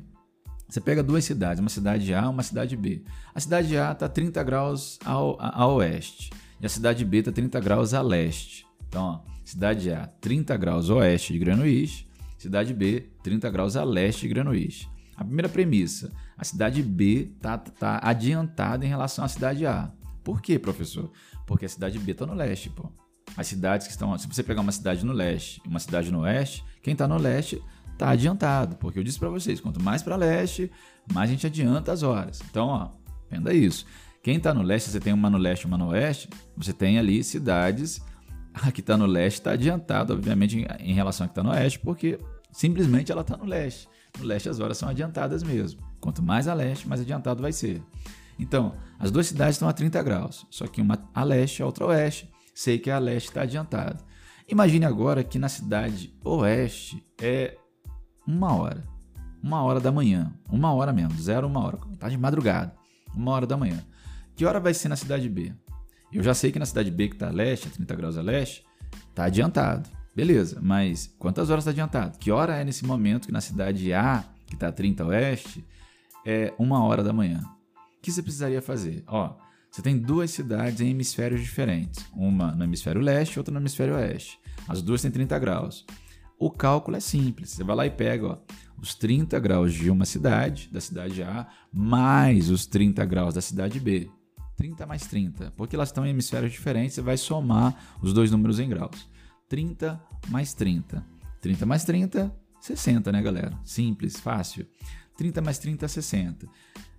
Você 0.68 0.82
pega 0.82 1.02
duas 1.02 1.24
cidades, 1.24 1.58
uma 1.58 1.70
cidade 1.70 2.12
A 2.12 2.24
e 2.24 2.28
uma 2.28 2.42
cidade 2.42 2.76
B. 2.76 3.02
A 3.34 3.40
cidade 3.40 3.74
A 3.78 3.92
está 3.92 4.06
30 4.06 4.42
graus 4.42 4.98
ao, 5.02 5.40
a, 5.40 5.62
a, 5.62 5.66
oeste 5.66 6.30
e 6.60 6.66
a 6.66 6.68
cidade 6.68 7.06
B 7.06 7.20
está 7.20 7.32
30 7.32 7.58
graus 7.60 7.94
a 7.94 8.02
leste. 8.02 8.66
Então, 8.86 9.02
ó, 9.02 9.20
cidade 9.42 9.90
A, 9.90 10.06
30 10.20 10.54
graus 10.58 10.90
oeste 10.90 11.32
de 11.32 11.38
Greenwich, 11.38 12.06
Cidade 12.38 12.72
B, 12.72 13.10
30 13.22 13.50
graus 13.50 13.76
a 13.76 13.84
leste 13.84 14.22
de 14.22 14.28
Greenwich. 14.28 14.88
A 15.16 15.24
primeira 15.24 15.48
premissa, 15.48 16.12
a 16.36 16.44
cidade 16.44 16.80
B 16.82 17.32
está 17.36 17.58
tá 17.58 18.00
adiantada 18.00 18.86
em 18.86 18.88
relação 18.88 19.24
à 19.24 19.28
cidade 19.28 19.66
A. 19.66 19.90
Por 20.22 20.40
quê, 20.40 20.58
professor? 20.58 21.10
Porque 21.44 21.64
a 21.64 21.68
cidade 21.68 21.98
B 21.98 22.12
está 22.12 22.24
no 22.24 22.34
leste, 22.34 22.70
pô. 22.70 22.88
As 23.36 23.48
cidades 23.48 23.86
que 23.86 23.92
estão. 23.92 24.16
Se 24.16 24.28
você 24.28 24.42
pegar 24.42 24.60
uma 24.60 24.70
cidade 24.70 25.04
no 25.04 25.12
leste 25.12 25.60
e 25.64 25.68
uma 25.68 25.80
cidade 25.80 26.12
no 26.12 26.20
oeste, 26.20 26.64
quem 26.82 26.92
está 26.92 27.08
no 27.08 27.16
leste 27.16 27.60
está 27.92 28.10
adiantado, 28.10 28.76
porque 28.76 29.00
eu 29.00 29.02
disse 29.02 29.18
para 29.18 29.28
vocês, 29.28 29.60
quanto 29.60 29.82
mais 29.82 30.02
para 30.02 30.14
leste, 30.14 30.70
mais 31.12 31.28
a 31.28 31.32
gente 31.32 31.46
adianta 31.46 31.90
as 31.90 32.04
horas. 32.04 32.40
Então, 32.48 32.68
ó, 32.68 32.90
entenda 33.26 33.52
isso. 33.52 33.84
Quem 34.22 34.36
está 34.36 34.54
no 34.54 34.62
leste, 34.62 34.90
você 34.90 35.00
tem 35.00 35.12
uma 35.12 35.28
no 35.28 35.38
leste 35.38 35.62
e 35.62 35.66
uma 35.66 35.76
no 35.76 35.88
oeste, 35.88 36.28
você 36.56 36.72
tem 36.72 36.98
ali 36.98 37.24
cidades. 37.24 38.00
A 38.66 38.72
que 38.72 38.80
está 38.80 38.96
no 38.96 39.06
leste 39.06 39.38
está 39.38 39.52
adiantado, 39.52 40.12
obviamente, 40.12 40.66
em 40.80 40.92
relação 40.92 41.24
a 41.24 41.28
que 41.28 41.32
está 41.32 41.42
no 41.42 41.50
oeste, 41.50 41.78
porque 41.78 42.18
simplesmente 42.50 43.12
ela 43.12 43.20
está 43.20 43.36
no 43.36 43.44
leste. 43.44 43.88
No 44.18 44.24
leste 44.24 44.48
as 44.48 44.58
horas 44.58 44.78
são 44.78 44.88
adiantadas 44.88 45.42
mesmo. 45.42 45.80
Quanto 46.00 46.22
mais 46.22 46.48
a 46.48 46.54
leste, 46.54 46.88
mais 46.88 47.00
adiantado 47.00 47.42
vai 47.42 47.52
ser. 47.52 47.82
Então, 48.38 48.74
as 48.98 49.10
duas 49.10 49.26
cidades 49.26 49.56
estão 49.56 49.68
a 49.68 49.72
30 49.72 50.02
graus, 50.02 50.46
só 50.50 50.66
que 50.66 50.80
uma 50.80 50.98
a 51.14 51.24
leste 51.24 51.58
e 51.58 51.62
a 51.62 51.66
outra 51.66 51.84
a 51.84 51.88
oeste. 51.88 52.30
Sei 52.54 52.78
que 52.78 52.90
a 52.90 52.98
leste 52.98 53.28
está 53.28 53.42
adiantada. 53.42 53.98
Imagine 54.48 54.86
agora 54.86 55.22
que 55.22 55.38
na 55.38 55.48
cidade 55.48 56.12
oeste 56.24 57.04
é 57.20 57.56
uma 58.26 58.54
hora. 58.54 58.84
Uma 59.42 59.62
hora 59.62 59.78
da 59.78 59.92
manhã. 59.92 60.32
Uma 60.50 60.72
hora 60.72 60.92
mesmo, 60.92 61.20
zero, 61.20 61.46
uma 61.46 61.64
hora. 61.64 61.78
Tá 61.98 62.08
de 62.08 62.16
madrugada. 62.16 62.74
Uma 63.14 63.32
hora 63.32 63.46
da 63.46 63.56
manhã. 63.56 63.84
Que 64.34 64.44
hora 64.44 64.58
vai 64.58 64.74
ser 64.74 64.88
na 64.88 64.96
cidade 64.96 65.28
B? 65.28 65.52
Eu 66.12 66.22
já 66.22 66.34
sei 66.34 66.50
que 66.50 66.58
na 66.58 66.66
cidade 66.66 66.90
B, 66.90 67.08
que 67.08 67.14
está 67.14 67.28
a 67.28 67.32
leste, 67.32 67.68
a 67.68 67.70
30 67.70 67.94
graus 67.94 68.16
a 68.16 68.22
leste, 68.22 68.64
está 69.10 69.24
adiantado. 69.24 69.88
Beleza, 70.14 70.58
mas 70.60 71.14
quantas 71.18 71.50
horas 71.50 71.62
está 71.62 71.70
adiantado? 71.70 72.18
Que 72.18 72.30
hora 72.30 72.56
é 72.56 72.64
nesse 72.64 72.84
momento 72.84 73.26
que 73.26 73.32
na 73.32 73.40
cidade 73.40 73.92
A, 73.92 74.24
que 74.46 74.54
está 74.54 74.68
a 74.68 74.72
30 74.72 75.04
oeste, 75.06 75.64
é 76.24 76.52
uma 76.58 76.82
hora 76.82 77.04
da 77.04 77.12
manhã? 77.12 77.40
O 77.98 78.00
que 78.00 78.10
você 78.10 78.22
precisaria 78.22 78.62
fazer? 78.62 79.04
Ó, 79.06 79.36
você 79.70 79.82
tem 79.82 79.98
duas 79.98 80.30
cidades 80.30 80.80
em 80.80 80.90
hemisférios 80.90 81.40
diferentes. 81.40 82.04
Uma 82.12 82.52
no 82.52 82.64
hemisfério 82.64 83.00
leste, 83.00 83.38
outra 83.38 83.52
no 83.52 83.60
hemisfério 83.60 83.94
oeste. 83.94 84.40
As 84.66 84.82
duas 84.82 85.02
têm 85.02 85.10
30 85.10 85.38
graus. 85.38 85.84
O 86.38 86.50
cálculo 86.50 86.96
é 86.96 87.00
simples. 87.00 87.50
Você 87.50 87.62
vai 87.62 87.76
lá 87.76 87.86
e 87.86 87.90
pega 87.90 88.26
ó, 88.26 88.38
os 88.80 88.94
30 88.94 89.38
graus 89.38 89.72
de 89.74 89.90
uma 89.90 90.04
cidade, 90.04 90.68
da 90.72 90.80
cidade 90.80 91.22
A, 91.22 91.46
mais 91.72 92.50
os 92.50 92.66
30 92.66 93.04
graus 93.04 93.34
da 93.34 93.40
cidade 93.40 93.78
B. 93.78 94.10
30 94.58 94.86
mais 94.86 95.06
30, 95.06 95.52
porque 95.56 95.76
elas 95.76 95.88
estão 95.88 96.04
em 96.04 96.10
hemisférios 96.10 96.52
diferentes, 96.52 96.96
você 96.96 97.00
vai 97.00 97.16
somar 97.16 97.96
os 98.02 98.12
dois 98.12 98.32
números 98.32 98.58
em 98.58 98.68
graus. 98.68 99.08
30 99.48 100.02
mais 100.28 100.52
30. 100.52 101.02
30 101.40 101.64
mais 101.64 101.84
30, 101.84 102.34
60, 102.60 103.12
né, 103.12 103.22
galera? 103.22 103.56
Simples, 103.64 104.18
fácil. 104.18 104.66
30 105.16 105.40
mais 105.40 105.58
30, 105.58 105.86
60. 105.86 106.46
O 106.46 106.50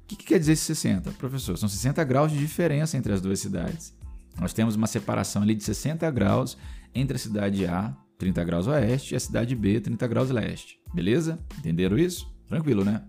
que, 0.07 0.15
que 0.15 0.25
quer 0.25 0.39
dizer 0.39 0.53
esse 0.53 0.63
60? 0.63 1.11
Professor, 1.11 1.57
são 1.57 1.67
60 1.67 2.01
graus 2.05 2.31
de 2.31 2.37
diferença 2.39 2.97
entre 2.97 3.11
as 3.11 3.19
duas 3.19 3.41
cidades. 3.41 3.93
Nós 4.39 4.53
temos 4.53 4.75
uma 4.75 4.87
separação 4.87 5.41
ali 5.41 5.53
de 5.53 5.63
60 5.63 6.09
graus 6.11 6.57
entre 6.95 7.17
a 7.17 7.19
cidade 7.19 7.65
A, 7.67 7.93
30 8.17 8.43
graus 8.45 8.67
oeste, 8.67 9.13
e 9.13 9.17
a 9.17 9.19
cidade 9.19 9.53
B, 9.53 9.81
30 9.81 10.07
graus 10.07 10.29
leste. 10.29 10.79
Beleza? 10.93 11.37
Entenderam 11.57 11.97
isso? 11.97 12.33
Tranquilo, 12.47 12.85
né? 12.85 13.03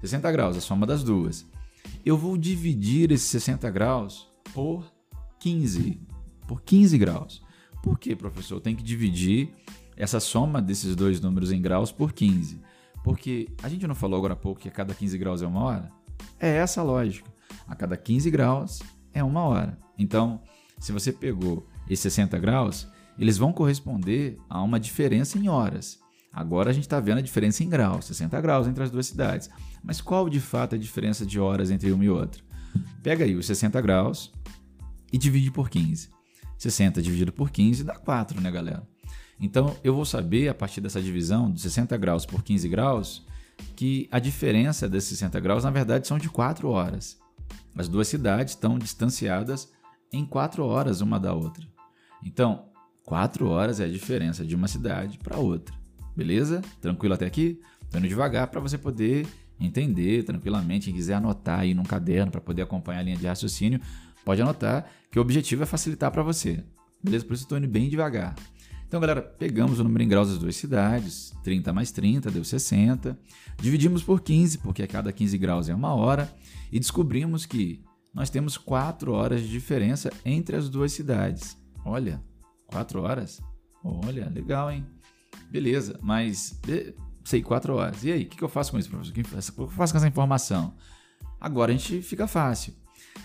60 0.00 0.30
graus, 0.32 0.56
a 0.56 0.60
soma 0.60 0.84
das 0.84 1.04
duas 1.04 1.46
eu 2.04 2.16
vou 2.16 2.36
dividir 2.36 3.12
esses 3.12 3.28
60 3.28 3.70
graus 3.70 4.28
por 4.52 4.92
15. 5.38 6.00
Por 6.46 6.62
15 6.62 6.98
graus. 6.98 7.42
Por 7.82 7.98
que, 7.98 8.14
professor? 8.14 8.60
Tenho 8.60 8.76
que 8.76 8.82
dividir 8.82 9.50
essa 9.96 10.20
soma 10.20 10.60
desses 10.60 10.94
dois 10.94 11.20
números 11.20 11.52
em 11.52 11.60
graus 11.60 11.92
por 11.92 12.12
15. 12.12 12.60
Porque 13.02 13.48
a 13.62 13.68
gente 13.68 13.86
não 13.86 13.94
falou 13.94 14.18
agora 14.18 14.34
há 14.34 14.36
pouco 14.36 14.60
que 14.60 14.68
a 14.68 14.72
cada 14.72 14.94
15 14.94 15.18
graus 15.18 15.42
é 15.42 15.46
uma 15.46 15.62
hora? 15.62 15.92
É 16.38 16.56
essa 16.56 16.80
a 16.80 16.84
lógica. 16.84 17.30
A 17.66 17.74
cada 17.74 17.96
15 17.96 18.30
graus 18.30 18.80
é 19.12 19.22
uma 19.22 19.42
hora. 19.42 19.78
Então, 19.98 20.40
se 20.78 20.92
você 20.92 21.12
pegou 21.12 21.66
esses 21.88 22.00
60 22.00 22.38
graus, 22.38 22.88
eles 23.18 23.38
vão 23.38 23.52
corresponder 23.52 24.38
a 24.48 24.62
uma 24.62 24.80
diferença 24.80 25.38
em 25.38 25.48
horas. 25.48 26.01
Agora 26.32 26.70
a 26.70 26.72
gente 26.72 26.84
está 26.84 26.98
vendo 26.98 27.18
a 27.18 27.22
diferença 27.22 27.62
em 27.62 27.68
graus, 27.68 28.06
60 28.06 28.40
graus 28.40 28.66
entre 28.66 28.82
as 28.82 28.90
duas 28.90 29.06
cidades. 29.06 29.50
Mas 29.82 30.00
qual 30.00 30.28
de 30.28 30.40
fato 30.40 30.72
é 30.72 30.76
a 30.76 30.80
diferença 30.80 31.26
de 31.26 31.38
horas 31.38 31.70
entre 31.70 31.92
uma 31.92 32.04
e 32.04 32.08
outra? 32.08 32.42
Pega 33.02 33.24
aí 33.24 33.34
os 33.34 33.46
60 33.46 33.80
graus 33.82 34.32
e 35.12 35.18
divide 35.18 35.50
por 35.50 35.68
15. 35.68 36.08
60 36.56 37.02
dividido 37.02 37.32
por 37.32 37.50
15 37.50 37.84
dá 37.84 37.94
4, 37.94 38.40
né, 38.40 38.50
galera? 38.50 38.82
Então 39.38 39.76
eu 39.84 39.94
vou 39.94 40.04
saber, 40.04 40.48
a 40.48 40.54
partir 40.54 40.80
dessa 40.80 41.02
divisão 41.02 41.50
de 41.50 41.60
60 41.60 41.96
graus 41.98 42.24
por 42.24 42.42
15 42.42 42.68
graus, 42.68 43.26
que 43.76 44.08
a 44.10 44.18
diferença 44.18 44.88
desses 44.88 45.18
60 45.18 45.38
graus, 45.40 45.64
na 45.64 45.70
verdade, 45.70 46.06
são 46.06 46.18
de 46.18 46.30
4 46.30 46.68
horas. 46.68 47.18
As 47.76 47.88
duas 47.88 48.08
cidades 48.08 48.54
estão 48.54 48.78
distanciadas 48.78 49.70
em 50.12 50.24
4 50.24 50.64
horas 50.64 51.00
uma 51.00 51.18
da 51.18 51.34
outra. 51.34 51.66
Então, 52.24 52.66
4 53.04 53.48
horas 53.48 53.80
é 53.80 53.84
a 53.84 53.90
diferença 53.90 54.44
de 54.44 54.54
uma 54.54 54.68
cidade 54.68 55.18
para 55.18 55.38
outra. 55.38 55.81
Beleza? 56.16 56.62
Tranquilo 56.80 57.14
até 57.14 57.26
aqui? 57.26 57.60
Tô 57.90 57.98
indo 57.98 58.08
devagar 58.08 58.48
para 58.48 58.60
você 58.60 58.76
poder 58.78 59.26
entender 59.60 60.22
tranquilamente. 60.24 60.86
Quem 60.86 60.94
quiser 60.94 61.14
anotar 61.14 61.60
aí 61.60 61.74
num 61.74 61.84
caderno 61.84 62.30
para 62.30 62.40
poder 62.40 62.62
acompanhar 62.62 63.00
a 63.00 63.02
linha 63.02 63.16
de 63.16 63.26
raciocínio, 63.26 63.80
pode 64.24 64.40
anotar 64.42 64.86
que 65.10 65.18
o 65.18 65.22
objetivo 65.22 65.62
é 65.62 65.66
facilitar 65.66 66.10
para 66.10 66.22
você. 66.22 66.62
Beleza? 67.02 67.24
Por 67.24 67.34
isso 67.34 67.44
estou 67.44 67.58
indo 67.58 67.68
bem 67.68 67.88
devagar. 67.88 68.34
Então, 68.86 69.00
galera, 69.00 69.22
pegamos 69.22 69.80
o 69.80 69.84
número 69.84 70.04
em 70.04 70.08
graus 70.08 70.28
das 70.28 70.36
duas 70.36 70.54
cidades, 70.54 71.32
30 71.42 71.72
mais 71.72 71.90
30 71.90 72.30
deu 72.30 72.44
60. 72.44 73.18
Dividimos 73.58 74.02
por 74.02 74.20
15, 74.20 74.58
porque 74.58 74.82
a 74.82 74.86
cada 74.86 75.10
15 75.10 75.38
graus 75.38 75.68
é 75.70 75.74
uma 75.74 75.94
hora, 75.94 76.30
e 76.70 76.78
descobrimos 76.78 77.46
que 77.46 77.82
nós 78.12 78.28
temos 78.28 78.58
4 78.58 79.10
horas 79.12 79.40
de 79.40 79.48
diferença 79.48 80.12
entre 80.26 80.56
as 80.56 80.68
duas 80.68 80.92
cidades. 80.92 81.56
Olha, 81.86 82.22
4 82.66 83.00
horas? 83.00 83.40
Olha, 83.82 84.28
legal, 84.28 84.70
hein? 84.70 84.84
Beleza, 85.52 85.98
mas 86.00 86.58
sei 87.22 87.42
quatro 87.42 87.74
horas. 87.74 88.02
E 88.02 88.10
aí, 88.10 88.22
o 88.22 88.26
que, 88.26 88.38
que 88.38 88.42
eu 88.42 88.48
faço 88.48 88.72
com 88.72 88.78
isso, 88.78 88.88
professor? 88.88 89.10
O 89.10 89.14
que 89.54 89.60
eu 89.60 89.68
faço 89.68 89.92
com 89.92 89.98
essa 89.98 90.08
informação? 90.08 90.72
Agora 91.38 91.70
a 91.70 91.76
gente 91.76 92.00
fica 92.00 92.26
fácil. 92.26 92.72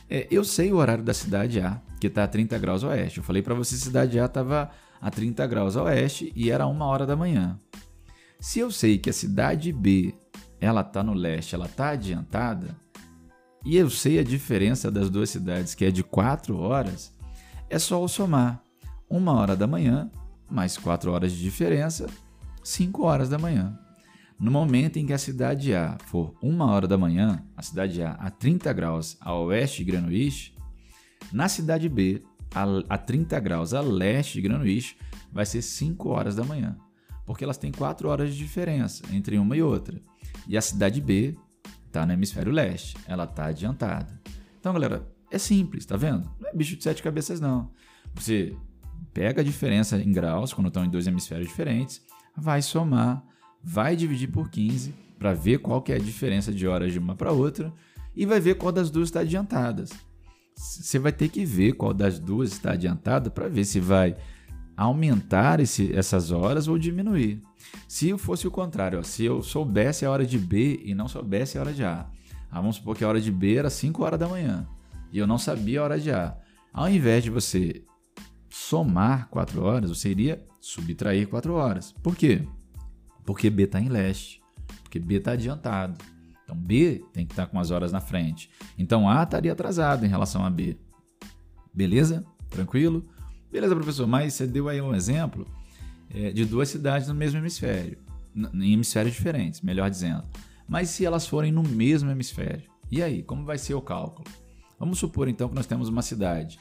É, 0.09 0.27
eu 0.29 0.43
sei 0.43 0.73
o 0.73 0.75
horário 0.75 1.05
da 1.05 1.13
cidade 1.13 1.61
A, 1.61 1.81
que 2.01 2.07
está 2.07 2.25
a 2.25 2.27
30 2.27 2.59
graus 2.59 2.83
oeste. 2.83 3.19
Eu 3.19 3.23
falei 3.23 3.41
para 3.41 3.55
você 3.55 3.75
a 3.75 3.77
cidade 3.77 4.19
A 4.19 4.25
estava 4.25 4.69
a 4.99 5.09
30 5.09 5.47
graus 5.47 5.77
oeste 5.77 6.33
e 6.35 6.51
era 6.51 6.67
uma 6.67 6.85
hora 6.85 7.05
da 7.05 7.15
manhã. 7.15 7.57
Se 8.41 8.59
eu 8.59 8.69
sei 8.71 8.97
que 8.97 9.09
a 9.09 9.13
cidade 9.13 9.71
B 9.71 10.13
ela 10.59 10.81
está 10.81 11.01
no 11.01 11.13
leste, 11.13 11.55
ela 11.55 11.65
está 11.65 11.91
adiantada, 11.91 12.75
e 13.63 13.77
eu 13.77 13.89
sei 13.89 14.19
a 14.19 14.23
diferença 14.23 14.91
das 14.91 15.09
duas 15.09 15.29
cidades, 15.29 15.73
que 15.73 15.85
é 15.85 15.91
de 15.91 16.03
4 16.03 16.57
horas, 16.57 17.15
é 17.69 17.79
só 17.79 18.01
eu 18.01 18.07
somar 18.09 18.61
uma 19.09 19.31
hora 19.31 19.55
da 19.55 19.65
manhã 19.65 20.11
mais 20.49 20.77
4 20.77 21.11
horas 21.11 21.31
de 21.31 21.41
diferença, 21.41 22.07
5 22.63 23.03
horas 23.03 23.29
da 23.29 23.37
manhã. 23.37 23.77
No 24.39 24.51
momento 24.51 24.97
em 24.97 25.05
que 25.05 25.13
a 25.13 25.17
cidade 25.17 25.73
A 25.73 25.97
for 26.05 26.35
1 26.43 26.61
hora 26.61 26.87
da 26.87 26.97
manhã, 26.97 27.43
a 27.55 27.61
cidade 27.61 28.01
A 28.03 28.11
a 28.11 28.29
30 28.29 28.71
graus 28.73 29.17
a 29.19 29.33
oeste 29.33 29.83
de 29.83 29.91
Greenwich, 29.91 30.55
na 31.31 31.49
cidade 31.49 31.89
B, 31.89 32.23
a 32.87 32.97
30 32.97 33.39
graus 33.39 33.73
a 33.73 33.81
leste 33.81 34.33
de 34.33 34.47
Greenwich, 34.47 34.97
vai 35.31 35.45
ser 35.45 35.61
5 35.61 36.09
horas 36.09 36.35
da 36.35 36.43
manhã, 36.43 36.77
porque 37.25 37.43
elas 37.43 37.57
têm 37.57 37.71
4 37.71 38.07
horas 38.07 38.31
de 38.31 38.37
diferença 38.37 39.03
entre 39.11 39.37
uma 39.37 39.57
e 39.57 39.61
outra. 39.61 39.99
E 40.47 40.55
a 40.55 40.61
cidade 40.61 41.01
B 41.01 41.35
está 41.85 42.05
no 42.05 42.13
hemisfério 42.13 42.51
leste, 42.51 42.95
ela 43.07 43.23
está 43.23 43.47
adiantada. 43.47 44.21
Então, 44.59 44.71
galera, 44.73 45.07
é 45.31 45.37
simples, 45.37 45.85
tá 45.85 45.97
vendo? 45.97 46.29
Não 46.39 46.49
é 46.49 46.53
bicho 46.53 46.75
de 46.77 46.83
sete 46.83 47.01
cabeças, 47.03 47.41
não. 47.41 47.71
Você 48.13 48.55
pega 49.13 49.41
a 49.41 49.43
diferença 49.43 49.97
em 49.97 50.11
graus, 50.11 50.53
quando 50.53 50.67
estão 50.67 50.85
em 50.85 50.89
dois 50.89 51.07
hemisférios 51.07 51.47
diferentes, 51.47 52.01
vai 52.35 52.61
somar, 52.61 53.23
vai 53.63 53.95
dividir 53.95 54.29
por 54.29 54.49
15 54.49 54.93
para 55.17 55.33
ver 55.33 55.59
qual 55.59 55.81
que 55.81 55.91
é 55.91 55.95
a 55.95 55.99
diferença 55.99 56.51
de 56.51 56.67
horas 56.67 56.93
de 56.93 56.99
uma 56.99 57.15
para 57.15 57.31
outra 57.31 57.73
e 58.15 58.25
vai 58.25 58.39
ver 58.39 58.55
qual 58.55 58.71
das 58.71 58.89
duas 58.89 59.09
está 59.09 59.21
adiantadas. 59.21 59.91
Você 60.55 60.97
vai 60.97 61.11
ter 61.11 61.29
que 61.29 61.45
ver 61.45 61.73
qual 61.73 61.93
das 61.93 62.19
duas 62.19 62.51
está 62.51 62.71
adiantada 62.71 63.29
para 63.29 63.47
ver 63.47 63.65
se 63.65 63.79
vai 63.79 64.15
aumentar 64.75 65.59
esse, 65.59 65.95
essas 65.95 66.31
horas 66.31 66.67
ou 66.67 66.77
diminuir. 66.77 67.41
Se 67.87 68.15
fosse 68.17 68.47
o 68.47 68.51
contrário, 68.51 68.99
ó, 68.99 69.03
se 69.03 69.25
eu 69.25 69.41
soubesse 69.41 70.05
a 70.05 70.11
hora 70.11 70.25
de 70.25 70.37
B 70.37 70.81
e 70.83 70.93
não 70.93 71.07
soubesse 71.07 71.57
a 71.57 71.61
hora 71.61 71.73
de 71.73 71.83
A, 71.83 72.07
ah, 72.49 72.61
vamos 72.61 72.77
supor 72.77 72.95
que 72.95 73.03
a 73.03 73.07
hora 73.07 73.19
de 73.19 73.31
B 73.31 73.55
era 73.55 73.69
5 73.69 74.03
horas 74.03 74.19
da 74.19 74.27
manhã 74.27 74.67
e 75.11 75.19
eu 75.19 75.27
não 75.27 75.37
sabia 75.37 75.81
a 75.81 75.83
hora 75.83 75.99
de 75.99 76.11
A. 76.11 76.37
Ao 76.71 76.89
invés 76.89 77.23
de 77.23 77.29
você 77.29 77.83
somar 78.49 79.27
4 79.29 79.63
horas, 79.63 79.89
você 79.89 80.09
iria 80.09 80.43
subtrair 80.59 81.27
4 81.27 81.53
horas. 81.53 81.91
Por 82.03 82.15
quê? 82.15 82.47
Porque 83.25 83.49
B 83.49 83.63
está 83.63 83.79
em 83.79 83.89
leste, 83.89 84.41
porque 84.83 84.99
B 84.99 85.15
está 85.15 85.31
adiantado. 85.31 85.97
Então 86.43 86.55
B 86.55 87.03
tem 87.11 87.25
que 87.25 87.33
estar 87.33 87.45
tá 87.45 87.51
com 87.51 87.59
as 87.59 87.71
horas 87.71 87.91
na 87.91 87.99
frente. 87.99 88.49
Então 88.77 89.09
A 89.09 89.23
estaria 89.23 89.51
atrasado 89.51 90.05
em 90.05 90.09
relação 90.09 90.45
a 90.45 90.49
B. 90.49 90.77
Beleza? 91.73 92.25
Tranquilo? 92.49 93.05
Beleza, 93.51 93.75
professor, 93.75 94.07
mas 94.07 94.33
você 94.33 94.47
deu 94.47 94.69
aí 94.69 94.81
um 94.81 94.95
exemplo 94.95 95.47
é, 96.09 96.31
de 96.31 96.45
duas 96.45 96.69
cidades 96.69 97.07
no 97.07 97.13
mesmo 97.13 97.39
hemisfério, 97.39 97.97
em 98.53 98.73
hemisférios 98.73 99.15
diferentes, 99.15 99.61
melhor 99.61 99.89
dizendo. 99.89 100.23
Mas 100.67 100.89
se 100.89 101.05
elas 101.05 101.27
forem 101.27 101.51
no 101.51 101.63
mesmo 101.63 102.09
hemisfério, 102.09 102.69
e 102.89 103.01
aí, 103.01 103.21
como 103.21 103.43
vai 103.43 103.57
ser 103.57 103.73
o 103.73 103.81
cálculo? 103.81 104.27
Vamos 104.79 104.99
supor 104.99 105.27
então 105.27 105.49
que 105.49 105.55
nós 105.55 105.65
temos 105.65 105.89
uma 105.89 106.01
cidade 106.01 106.59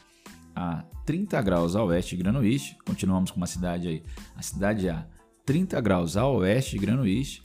A 0.57 0.83
30 1.05 1.43
graus 1.43 1.77
a 1.77 1.85
oeste 1.85 2.17
de 2.17 2.23
Greenwich, 2.23 2.79
continuamos 2.87 3.31
com 3.31 3.37
uma 3.37 3.47
cidade 3.47 3.89
aí, 3.89 4.03
a 4.35 4.41
cidade 4.41 4.89
A 4.89 5.07
30 5.45 5.79
graus 5.83 6.17
a 6.17 6.27
oeste 6.27 6.73
de 6.73 6.79
Greenwich 6.79 7.43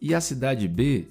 e 0.00 0.14
a 0.14 0.20
cidade 0.22 0.66
B 0.66 1.06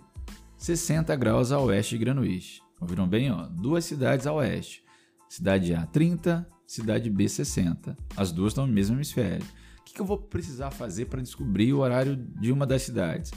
60 0.58 1.16
graus 1.16 1.52
a 1.52 1.60
oeste 1.60 1.98
de 1.98 2.04
Greenwich. 2.04 2.64
Ouviram 2.82 3.08
bem? 3.08 3.32
Ó? 3.32 3.44
Duas 3.48 3.86
cidades 3.86 4.26
a 4.26 4.34
oeste. 4.34 4.84
Cidade 5.30 5.74
A 5.76 5.86
30, 5.86 6.48
cidade 6.66 7.10
B 7.12 7.30
60. 7.30 7.96
As 8.18 8.32
duas 8.32 8.52
estão 8.52 8.66
no 8.66 8.74
mesmo 8.74 8.96
hemisfério. 8.96 9.46
O 9.80 9.84
que 9.84 10.02
eu 10.02 10.06
vou 10.06 10.18
precisar 10.18 10.72
fazer 10.72 11.06
para 11.06 11.22
descobrir 11.22 11.72
o 11.74 11.80
horário 11.80 12.16
de 12.16 12.52
uma 12.52 12.66
das 12.66 12.82
cidades? 12.82 13.32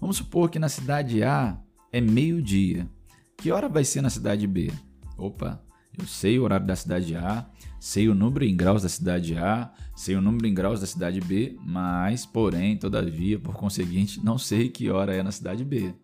Vamos 0.00 0.16
supor 0.16 0.48
que 0.48 0.58
na 0.58 0.68
cidade 0.68 1.22
A 1.22 1.60
é 1.92 2.00
meio-dia. 2.00 2.88
Que 3.36 3.52
hora 3.52 3.68
vai 3.68 3.84
ser 3.84 4.00
na 4.00 4.10
cidade 4.10 4.46
B? 4.46 4.72
Opa, 5.16 5.62
eu 6.00 6.06
sei 6.06 6.38
o 6.38 6.44
horário 6.44 6.66
da 6.66 6.74
cidade 6.74 7.14
A, 7.14 7.46
sei 7.78 8.08
o 8.08 8.14
número 8.14 8.44
em 8.44 8.56
graus 8.56 8.82
da 8.82 8.88
cidade 8.88 9.36
A, 9.36 9.70
sei 9.94 10.16
o 10.16 10.20
número 10.20 10.46
em 10.46 10.54
graus 10.54 10.80
da 10.80 10.86
cidade 10.86 11.20
B, 11.20 11.58
mas, 11.62 12.24
porém, 12.24 12.76
todavia, 12.76 13.38
por 13.38 13.54
conseguinte, 13.54 14.24
não 14.24 14.38
sei 14.38 14.70
que 14.70 14.90
hora 14.90 15.14
é 15.14 15.22
na 15.22 15.30
cidade 15.30 15.64
B. 15.64 15.94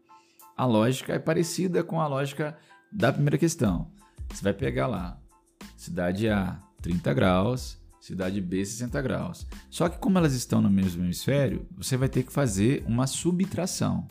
A 0.56 0.66
lógica 0.66 1.14
é 1.14 1.18
parecida 1.18 1.82
com 1.82 2.00
a 2.00 2.06
lógica 2.06 2.56
da 2.92 3.12
primeira 3.12 3.38
questão. 3.38 3.90
Você 4.28 4.42
vai 4.42 4.52
pegar 4.52 4.86
lá, 4.86 5.18
cidade 5.76 6.28
A, 6.28 6.60
30 6.82 7.14
graus, 7.14 7.78
cidade 8.00 8.40
B, 8.40 8.64
60 8.64 9.00
graus. 9.00 9.46
Só 9.70 9.88
que 9.88 9.98
como 9.98 10.18
elas 10.18 10.34
estão 10.34 10.60
no 10.60 10.70
mesmo 10.70 11.04
hemisfério, 11.04 11.66
você 11.76 11.96
vai 11.96 12.08
ter 12.08 12.22
que 12.22 12.32
fazer 12.32 12.84
uma 12.86 13.06
subtração. 13.06 14.06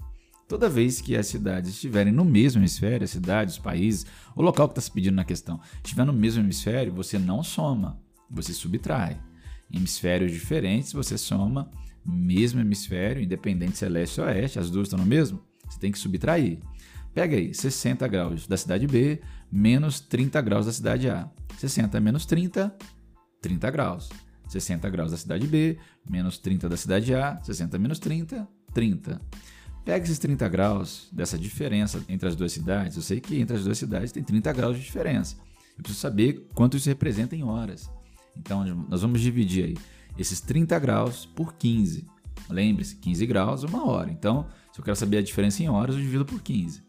Toda 0.48 0.70
vez 0.70 1.02
que 1.02 1.16
as 1.16 1.26
cidades 1.28 1.72
estiverem 1.72 2.14
no 2.14 2.24
mesmo 2.24 2.62
hemisfério, 2.62 3.04
as 3.04 3.10
cidades, 3.10 3.56
os 3.56 3.60
países, 3.60 4.06
o 4.36 4.42
local 4.42 4.68
que 4.68 4.74
está 4.74 4.82
se 4.82 4.92
pedindo 4.92 5.16
na 5.16 5.24
questão, 5.24 5.60
estiver 5.84 6.06
no 6.06 6.14
mesmo 6.14 6.44
hemisfério, 6.44 6.94
você 6.94 7.18
não 7.18 7.44
soma, 7.44 8.00
você 8.30 8.54
subtrai. 8.54 9.20
Em 9.72 9.78
hemisférios 9.78 10.32
diferentes, 10.32 10.94
você 10.94 11.18
soma 11.18 11.72
mesmo 12.06 12.62
hemisfério, 12.62 13.24
independente 13.24 13.80
se 13.80 13.86
é 13.86 13.90
leste 13.90 14.22
ou 14.22 14.28
oeste, 14.28 14.60
as 14.60 14.70
duas 14.70 14.88
estão 14.88 15.00
no 15.00 15.06
mesmo, 15.06 15.42
você 15.68 15.80
tem 15.80 15.92
que 15.92 15.98
subtrair. 15.98 16.60
Pega 17.16 17.38
aí, 17.38 17.54
60 17.54 18.08
graus 18.08 18.46
da 18.46 18.58
cidade 18.58 18.86
B 18.86 19.22
menos 19.52 20.00
30 20.02 20.42
graus 20.42 20.66
da 20.66 20.74
cidade 20.74 21.10
A. 21.10 21.30
60 21.58 22.00
menos 22.02 22.26
30, 22.26 22.76
30 23.42 23.72
graus. 23.72 24.10
60 24.50 24.90
graus 24.90 25.12
da 25.12 25.18
cidade 25.18 25.48
B 25.48 25.78
menos 26.08 26.38
30 26.38 26.68
da 26.68 26.76
cidade 26.76 27.16
A. 27.16 27.40
60 27.42 27.80
menos 27.80 28.00
30, 28.00 28.46
30. 28.74 29.22
Pega 29.86 30.04
esses 30.04 30.18
30 30.18 30.50
graus 30.50 31.08
dessa 31.12 31.38
diferença 31.38 32.04
entre 32.10 32.28
as 32.28 32.36
duas 32.36 32.52
cidades. 32.52 32.98
Eu 32.98 33.04
sei 33.04 33.22
que 33.22 33.40
entre 33.40 33.56
as 33.56 33.64
duas 33.64 33.78
cidades 33.78 34.12
tem 34.12 34.24
30 34.24 34.52
graus 34.52 34.76
de 34.76 34.84
diferença. 34.84 35.38
Eu 35.78 35.84
preciso 35.84 36.02
saber 36.02 36.48
quanto 36.56 36.76
isso 36.76 36.90
representa 36.90 37.36
em 37.36 37.44
horas. 37.44 37.88
Então, 38.36 38.66
nós 38.90 39.04
vamos 39.04 39.22
dividir 39.22 39.64
aí 39.64 39.78
esses 40.18 40.42
30 40.42 40.80
graus 40.80 41.28
por 41.28 41.54
15. 41.54 42.08
Lembre-se, 42.50 42.96
15 42.96 43.26
graus, 43.28 43.64
uma 43.64 43.88
hora. 43.88 44.12
Então, 44.12 44.48
se 44.74 44.80
eu 44.80 44.84
quero 44.84 44.98
saber 44.98 45.20
a 45.20 45.22
diferença 45.22 45.62
em 45.62 45.70
horas, 45.70 45.96
eu 45.96 46.02
divido 46.02 46.26
por 46.26 46.42
15. 46.42 46.84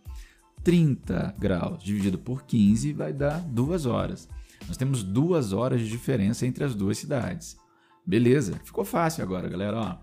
30 0.65 1.35
graus 1.39 1.85
dividido 1.85 2.19
por 2.19 2.45
15 2.45 2.95
vai 2.95 3.13
dar 3.13 3.41
2 3.41 3.85
horas. 3.85 4.27
Nós 4.67 4.79
temos 4.79 5.03
2 5.03 5.53
horas 5.53 5.83
de 5.83 5.89
diferença 5.89 6.47
entre 6.47 6.65
as 6.65 6.75
duas 6.75 6.97
cidades. 6.97 7.59
Beleza, 8.07 8.59
ficou 8.65 8.85
fácil 8.85 9.23
agora, 9.23 9.49
galera. 9.49 9.77
Ó, 9.79 9.97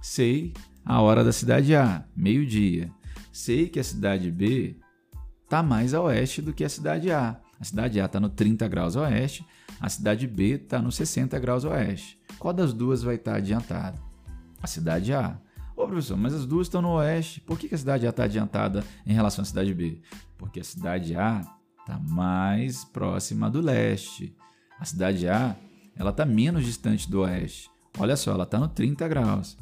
sei 0.00 0.54
a 0.88 1.02
hora 1.02 1.22
da 1.22 1.32
cidade 1.32 1.76
A, 1.76 2.02
meio-dia. 2.16 2.90
Sei 3.30 3.68
que 3.68 3.78
a 3.78 3.84
cidade 3.84 4.30
B 4.32 4.74
está 5.44 5.62
mais 5.62 5.92
a 5.92 6.00
oeste 6.00 6.40
do 6.40 6.54
que 6.54 6.64
a 6.64 6.68
cidade 6.68 7.12
A. 7.12 7.38
A 7.60 7.64
cidade 7.64 8.00
A 8.00 8.06
está 8.06 8.18
no 8.18 8.30
30 8.30 8.66
graus 8.68 8.96
a 8.96 9.02
oeste, 9.02 9.46
a 9.78 9.88
cidade 9.90 10.26
B 10.26 10.54
está 10.54 10.80
no 10.80 10.90
60 10.90 11.38
graus 11.40 11.66
a 11.66 11.72
oeste. 11.72 12.18
Qual 12.38 12.54
das 12.54 12.72
duas 12.72 13.02
vai 13.02 13.16
estar 13.16 13.32
tá 13.32 13.36
adiantada? 13.36 13.98
A 14.62 14.66
cidade 14.66 15.12
A. 15.12 15.38
Ô 15.76 15.86
professor, 15.86 16.16
mas 16.16 16.32
as 16.32 16.46
duas 16.46 16.68
estão 16.68 16.80
no 16.80 16.94
oeste. 16.94 17.42
Por 17.42 17.58
que 17.58 17.74
a 17.74 17.78
cidade 17.78 18.06
A 18.06 18.10
está 18.10 18.24
adiantada 18.24 18.82
em 19.06 19.12
relação 19.12 19.42
à 19.42 19.44
cidade 19.44 19.74
B? 19.74 20.00
Porque 20.38 20.60
a 20.60 20.64
cidade 20.64 21.14
A 21.14 21.42
está 21.80 21.98
mais 21.98 22.82
próxima 22.86 23.50
do 23.50 23.60
leste. 23.60 24.34
A 24.80 24.86
cidade 24.86 25.28
A 25.28 25.54
ela 25.94 26.10
está 26.10 26.24
menos 26.24 26.64
distante 26.64 27.10
do 27.10 27.20
oeste. 27.20 27.70
Olha 27.98 28.16
só, 28.16 28.32
ela 28.32 28.44
está 28.44 28.58
no 28.58 28.68
30 28.68 29.06
graus. 29.06 29.58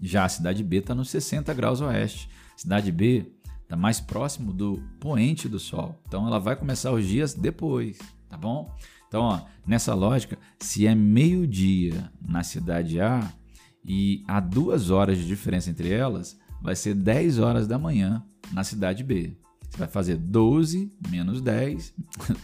Já 0.00 0.24
a 0.24 0.28
cidade 0.28 0.64
B 0.64 0.78
está 0.78 0.94
nos 0.94 1.10
60 1.10 1.52
graus 1.54 1.80
oeste. 1.80 2.28
Cidade 2.56 2.90
B 2.90 3.26
está 3.62 3.76
mais 3.76 4.00
próximo 4.00 4.52
do 4.52 4.82
poente 4.98 5.48
do 5.48 5.58
Sol. 5.58 6.00
Então 6.06 6.26
ela 6.26 6.38
vai 6.38 6.56
começar 6.56 6.90
os 6.92 7.06
dias 7.06 7.34
depois, 7.34 7.98
tá 8.28 8.36
bom? 8.36 8.74
Então, 9.06 9.22
ó, 9.22 9.40
nessa 9.66 9.92
lógica, 9.92 10.38
se 10.58 10.86
é 10.86 10.94
meio-dia 10.94 12.10
na 12.20 12.42
cidade 12.42 13.00
A 13.00 13.28
e 13.84 14.22
há 14.26 14.38
duas 14.38 14.90
horas 14.90 15.18
de 15.18 15.26
diferença 15.26 15.68
entre 15.68 15.90
elas, 15.90 16.38
vai 16.62 16.76
ser 16.76 16.94
10 16.94 17.38
horas 17.38 17.66
da 17.66 17.78
manhã 17.78 18.24
na 18.52 18.62
cidade 18.62 19.02
B. 19.02 19.36
Você 19.68 19.78
vai 19.78 19.88
fazer 19.88 20.16
12 20.16 20.92
menos 21.08 21.40
10, 21.40 21.94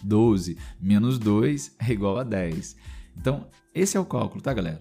12 0.02 0.56
menos 0.80 1.18
2 1.18 1.76
é 1.78 1.92
igual 1.92 2.18
a 2.18 2.24
10. 2.24 2.76
Então, 3.16 3.46
esse 3.74 3.96
é 3.96 4.00
o 4.00 4.04
cálculo, 4.04 4.40
tá, 4.40 4.52
galera? 4.52 4.80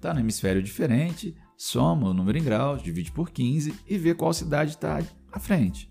Tá 0.00 0.12
no 0.12 0.20
hemisfério 0.20 0.62
diferente, 0.62 1.34
soma 1.62 2.08
o 2.08 2.12
número 2.12 2.36
em 2.36 2.42
graus, 2.42 2.82
divide 2.82 3.12
por 3.12 3.30
15 3.30 3.72
e 3.86 3.96
vê 3.96 4.12
qual 4.12 4.32
cidade 4.32 4.72
está 4.72 5.00
à 5.30 5.38
frente. 5.38 5.88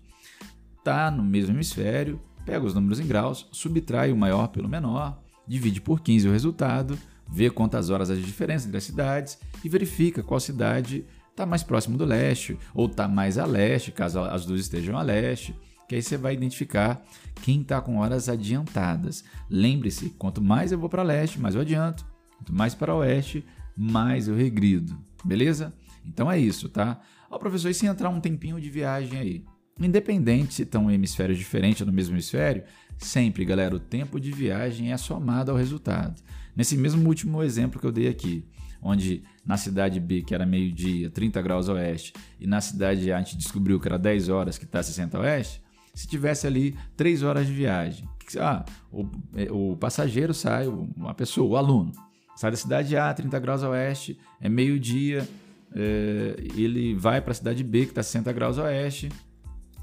Está 0.78 1.10
no 1.10 1.24
mesmo 1.24 1.56
hemisfério, 1.56 2.20
pega 2.44 2.66
os 2.66 2.74
números 2.74 3.00
em 3.00 3.06
graus, 3.06 3.48
subtrai 3.50 4.12
o 4.12 4.16
maior 4.16 4.48
pelo 4.48 4.68
menor, 4.68 5.18
divide 5.48 5.80
por 5.80 6.02
15 6.02 6.28
o 6.28 6.30
resultado, 6.30 6.98
vê 7.26 7.48
quantas 7.48 7.88
horas 7.88 8.10
há 8.10 8.14
de 8.14 8.20
diferença 8.20 8.66
entre 8.66 8.76
as 8.76 8.84
cidades 8.84 9.38
e 9.64 9.68
verifica 9.70 10.22
qual 10.22 10.38
cidade 10.38 11.06
está 11.30 11.46
mais 11.46 11.62
próximo 11.62 11.96
do 11.96 12.04
leste 12.04 12.58
ou 12.74 12.84
está 12.84 13.08
mais 13.08 13.38
a 13.38 13.46
leste, 13.46 13.90
caso 13.92 14.20
as 14.20 14.44
duas 14.44 14.60
estejam 14.60 14.98
a 14.98 15.02
leste. 15.02 15.54
Que 15.88 15.94
aí 15.94 16.02
você 16.02 16.18
vai 16.18 16.34
identificar 16.34 17.02
quem 17.40 17.62
está 17.62 17.80
com 17.80 17.96
horas 17.96 18.28
adiantadas. 18.28 19.24
Lembre-se, 19.48 20.10
quanto 20.10 20.42
mais 20.42 20.70
eu 20.70 20.78
vou 20.78 20.90
para 20.90 21.02
leste, 21.02 21.40
mais 21.40 21.54
eu 21.54 21.62
adianto. 21.62 22.04
Quanto 22.36 22.52
mais 22.52 22.74
para 22.74 22.94
oeste, 22.94 23.42
mais 23.74 24.28
eu 24.28 24.36
regrido. 24.36 24.96
Beleza? 25.24 25.72
Então 26.04 26.30
é 26.30 26.38
isso, 26.38 26.68
tá? 26.68 27.00
Ó, 27.30 27.38
professor, 27.38 27.70
e 27.70 27.74
se 27.74 27.86
entrar 27.86 28.10
um 28.10 28.20
tempinho 28.20 28.60
de 28.60 28.68
viagem 28.68 29.18
aí? 29.18 29.44
Independente 29.80 30.54
se 30.54 30.62
estão 30.62 30.90
em 30.90 30.94
hemisférios 30.94 31.38
diferentes 31.38 31.80
ou 31.80 31.86
no 31.86 31.92
mesmo 31.92 32.14
hemisfério, 32.14 32.64
sempre, 32.98 33.44
galera, 33.44 33.74
o 33.74 33.80
tempo 33.80 34.20
de 34.20 34.30
viagem 34.30 34.92
é 34.92 34.96
somado 34.96 35.50
ao 35.50 35.56
resultado. 35.56 36.20
Nesse 36.54 36.76
mesmo 36.76 37.08
último 37.08 37.42
exemplo 37.42 37.80
que 37.80 37.86
eu 37.86 37.92
dei 37.92 38.08
aqui, 38.08 38.44
onde 38.82 39.22
na 39.46 39.56
cidade 39.56 39.98
B, 39.98 40.22
que 40.22 40.34
era 40.34 40.44
meio-dia, 40.44 41.08
30 41.08 41.40
graus 41.40 41.68
oeste, 41.68 42.12
e 42.38 42.46
na 42.46 42.60
cidade 42.60 43.10
A 43.10 43.16
a 43.16 43.22
gente 43.22 43.36
descobriu 43.36 43.80
que 43.80 43.88
era 43.88 43.98
10 43.98 44.28
horas, 44.28 44.58
que 44.58 44.64
está 44.64 44.82
60 44.82 45.18
oeste, 45.20 45.62
se 45.94 46.06
tivesse 46.06 46.46
ali 46.46 46.76
3 46.96 47.22
horas 47.22 47.46
de 47.46 47.52
viagem, 47.52 48.08
ah, 48.38 48.64
o, 48.90 49.06
o 49.50 49.76
passageiro 49.76 50.32
sai, 50.32 50.66
uma 50.66 51.14
pessoa, 51.14 51.48
o 51.48 51.56
aluno, 51.56 51.92
Sai 52.36 52.50
da 52.50 52.56
cidade 52.56 52.96
A, 52.96 53.12
30 53.12 53.38
graus 53.38 53.62
a 53.62 53.70
oeste, 53.70 54.18
é 54.40 54.48
meio-dia, 54.48 55.28
é, 55.74 56.36
ele 56.56 56.94
vai 56.94 57.20
para 57.20 57.32
a 57.32 57.34
cidade 57.34 57.62
B, 57.62 57.82
que 57.82 57.90
está 57.90 58.02
60 58.02 58.32
graus 58.32 58.58
a 58.58 58.64
oeste, 58.64 59.08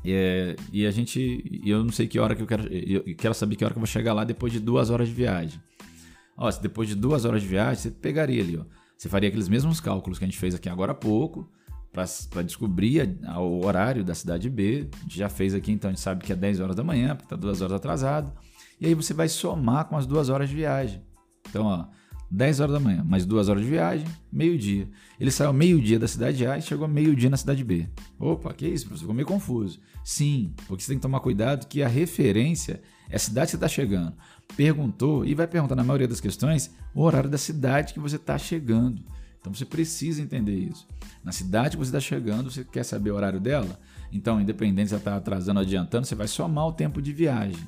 é, 0.05 0.55
e 0.71 0.85
a 0.85 0.91
gente. 0.91 1.61
Eu 1.65 1.83
não 1.83 1.91
sei 1.91 2.07
que 2.07 2.19
hora 2.19 2.35
que 2.35 2.41
eu 2.41 2.47
quero. 2.47 2.67
Eu 2.71 3.03
quero 3.15 3.33
saber 3.33 3.55
que 3.55 3.65
hora 3.65 3.73
que 3.73 3.77
eu 3.77 3.81
vou 3.81 3.87
chegar 3.87 4.13
lá 4.13 4.23
depois 4.23 4.53
de 4.53 4.59
duas 4.59 4.89
horas 4.89 5.07
de 5.07 5.13
viagem. 5.13 5.59
Ó, 6.37 6.49
se 6.49 6.61
depois 6.61 6.87
de 6.87 6.95
duas 6.95 7.25
horas 7.25 7.41
de 7.41 7.47
viagem, 7.47 7.75
você 7.75 7.91
pegaria 7.91 8.41
ali, 8.41 8.57
ó. 8.57 8.63
Você 8.97 9.09
faria 9.09 9.29
aqueles 9.29 9.49
mesmos 9.49 9.79
cálculos 9.79 10.17
que 10.17 10.25
a 10.25 10.27
gente 10.27 10.37
fez 10.37 10.55
aqui 10.55 10.69
agora 10.69 10.93
há 10.93 10.95
pouco, 10.95 11.49
para 11.91 12.41
descobrir 12.41 13.17
a, 13.25 13.33
a, 13.33 13.39
o 13.41 13.65
horário 13.65 14.03
da 14.03 14.13
cidade 14.13 14.49
B. 14.49 14.89
A 14.93 15.03
gente 15.03 15.17
já 15.17 15.29
fez 15.29 15.53
aqui, 15.53 15.71
então 15.71 15.89
a 15.89 15.93
gente 15.93 16.01
sabe 16.01 16.23
que 16.23 16.31
é 16.31 16.35
10 16.35 16.59
horas 16.59 16.75
da 16.75 16.83
manhã, 16.83 17.09
porque 17.15 17.25
está 17.25 17.35
duas 17.35 17.61
horas 17.61 17.73
atrasado. 17.73 18.31
E 18.79 18.85
aí 18.85 18.93
você 18.93 19.13
vai 19.13 19.27
somar 19.27 19.85
com 19.85 19.97
as 19.97 20.05
duas 20.05 20.29
horas 20.29 20.49
de 20.49 20.55
viagem. 20.55 21.01
Então, 21.49 21.65
ó, 21.65 21.85
10 22.31 22.59
horas 22.59 22.73
da 22.73 22.79
manhã, 22.79 23.03
mais 23.03 23.25
duas 23.25 23.49
horas 23.49 23.63
de 23.63 23.69
viagem, 23.69 24.05
meio-dia. 24.31 24.87
Ele 25.19 25.31
saiu 25.31 25.51
meio-dia 25.51 25.97
da 25.97 26.07
cidade 26.07 26.45
A 26.45 26.57
e 26.57 26.61
chegou 26.61 26.87
meio-dia 26.87 27.29
na 27.29 27.37
cidade 27.37 27.63
B. 27.63 27.87
Opa, 28.19 28.53
que 28.53 28.67
isso, 28.67 28.85
professor? 28.85 29.05
Ficou 29.05 29.15
meio 29.15 29.27
confuso. 29.27 29.79
Sim, 30.03 30.53
porque 30.67 30.83
você 30.83 30.89
tem 30.89 30.97
que 30.97 31.01
tomar 31.01 31.19
cuidado 31.19 31.67
que 31.67 31.81
a 31.81 31.87
referência 31.87 32.81
é 33.09 33.15
a 33.15 33.19
cidade 33.19 33.47
que 33.47 33.51
você 33.51 33.57
está 33.57 33.67
chegando. 33.67 34.13
Perguntou 34.55 35.25
e 35.25 35.33
vai 35.33 35.47
perguntar 35.47 35.75
na 35.75 35.83
maioria 35.83 36.07
das 36.07 36.21
questões 36.21 36.71
o 36.93 37.01
horário 37.01 37.29
da 37.29 37.37
cidade 37.37 37.93
que 37.93 37.99
você 37.99 38.15
está 38.17 38.37
chegando. 38.37 39.03
Então 39.39 39.53
você 39.53 39.65
precisa 39.65 40.21
entender 40.21 40.55
isso. 40.55 40.87
Na 41.23 41.31
cidade 41.31 41.71
que 41.71 41.83
você 41.83 41.89
está 41.89 41.99
chegando, 41.99 42.51
você 42.51 42.63
quer 42.63 42.83
saber 42.83 43.11
o 43.11 43.15
horário 43.15 43.39
dela? 43.39 43.79
Então, 44.11 44.41
independente 44.41 44.89
se 44.89 44.93
ela 44.93 45.01
está 45.01 45.15
atrasando 45.15 45.59
ou 45.59 45.65
adiantando, 45.65 46.05
você 46.05 46.15
vai 46.15 46.27
somar 46.27 46.67
o 46.67 46.73
tempo 46.73 47.01
de 47.01 47.13
viagem. 47.13 47.59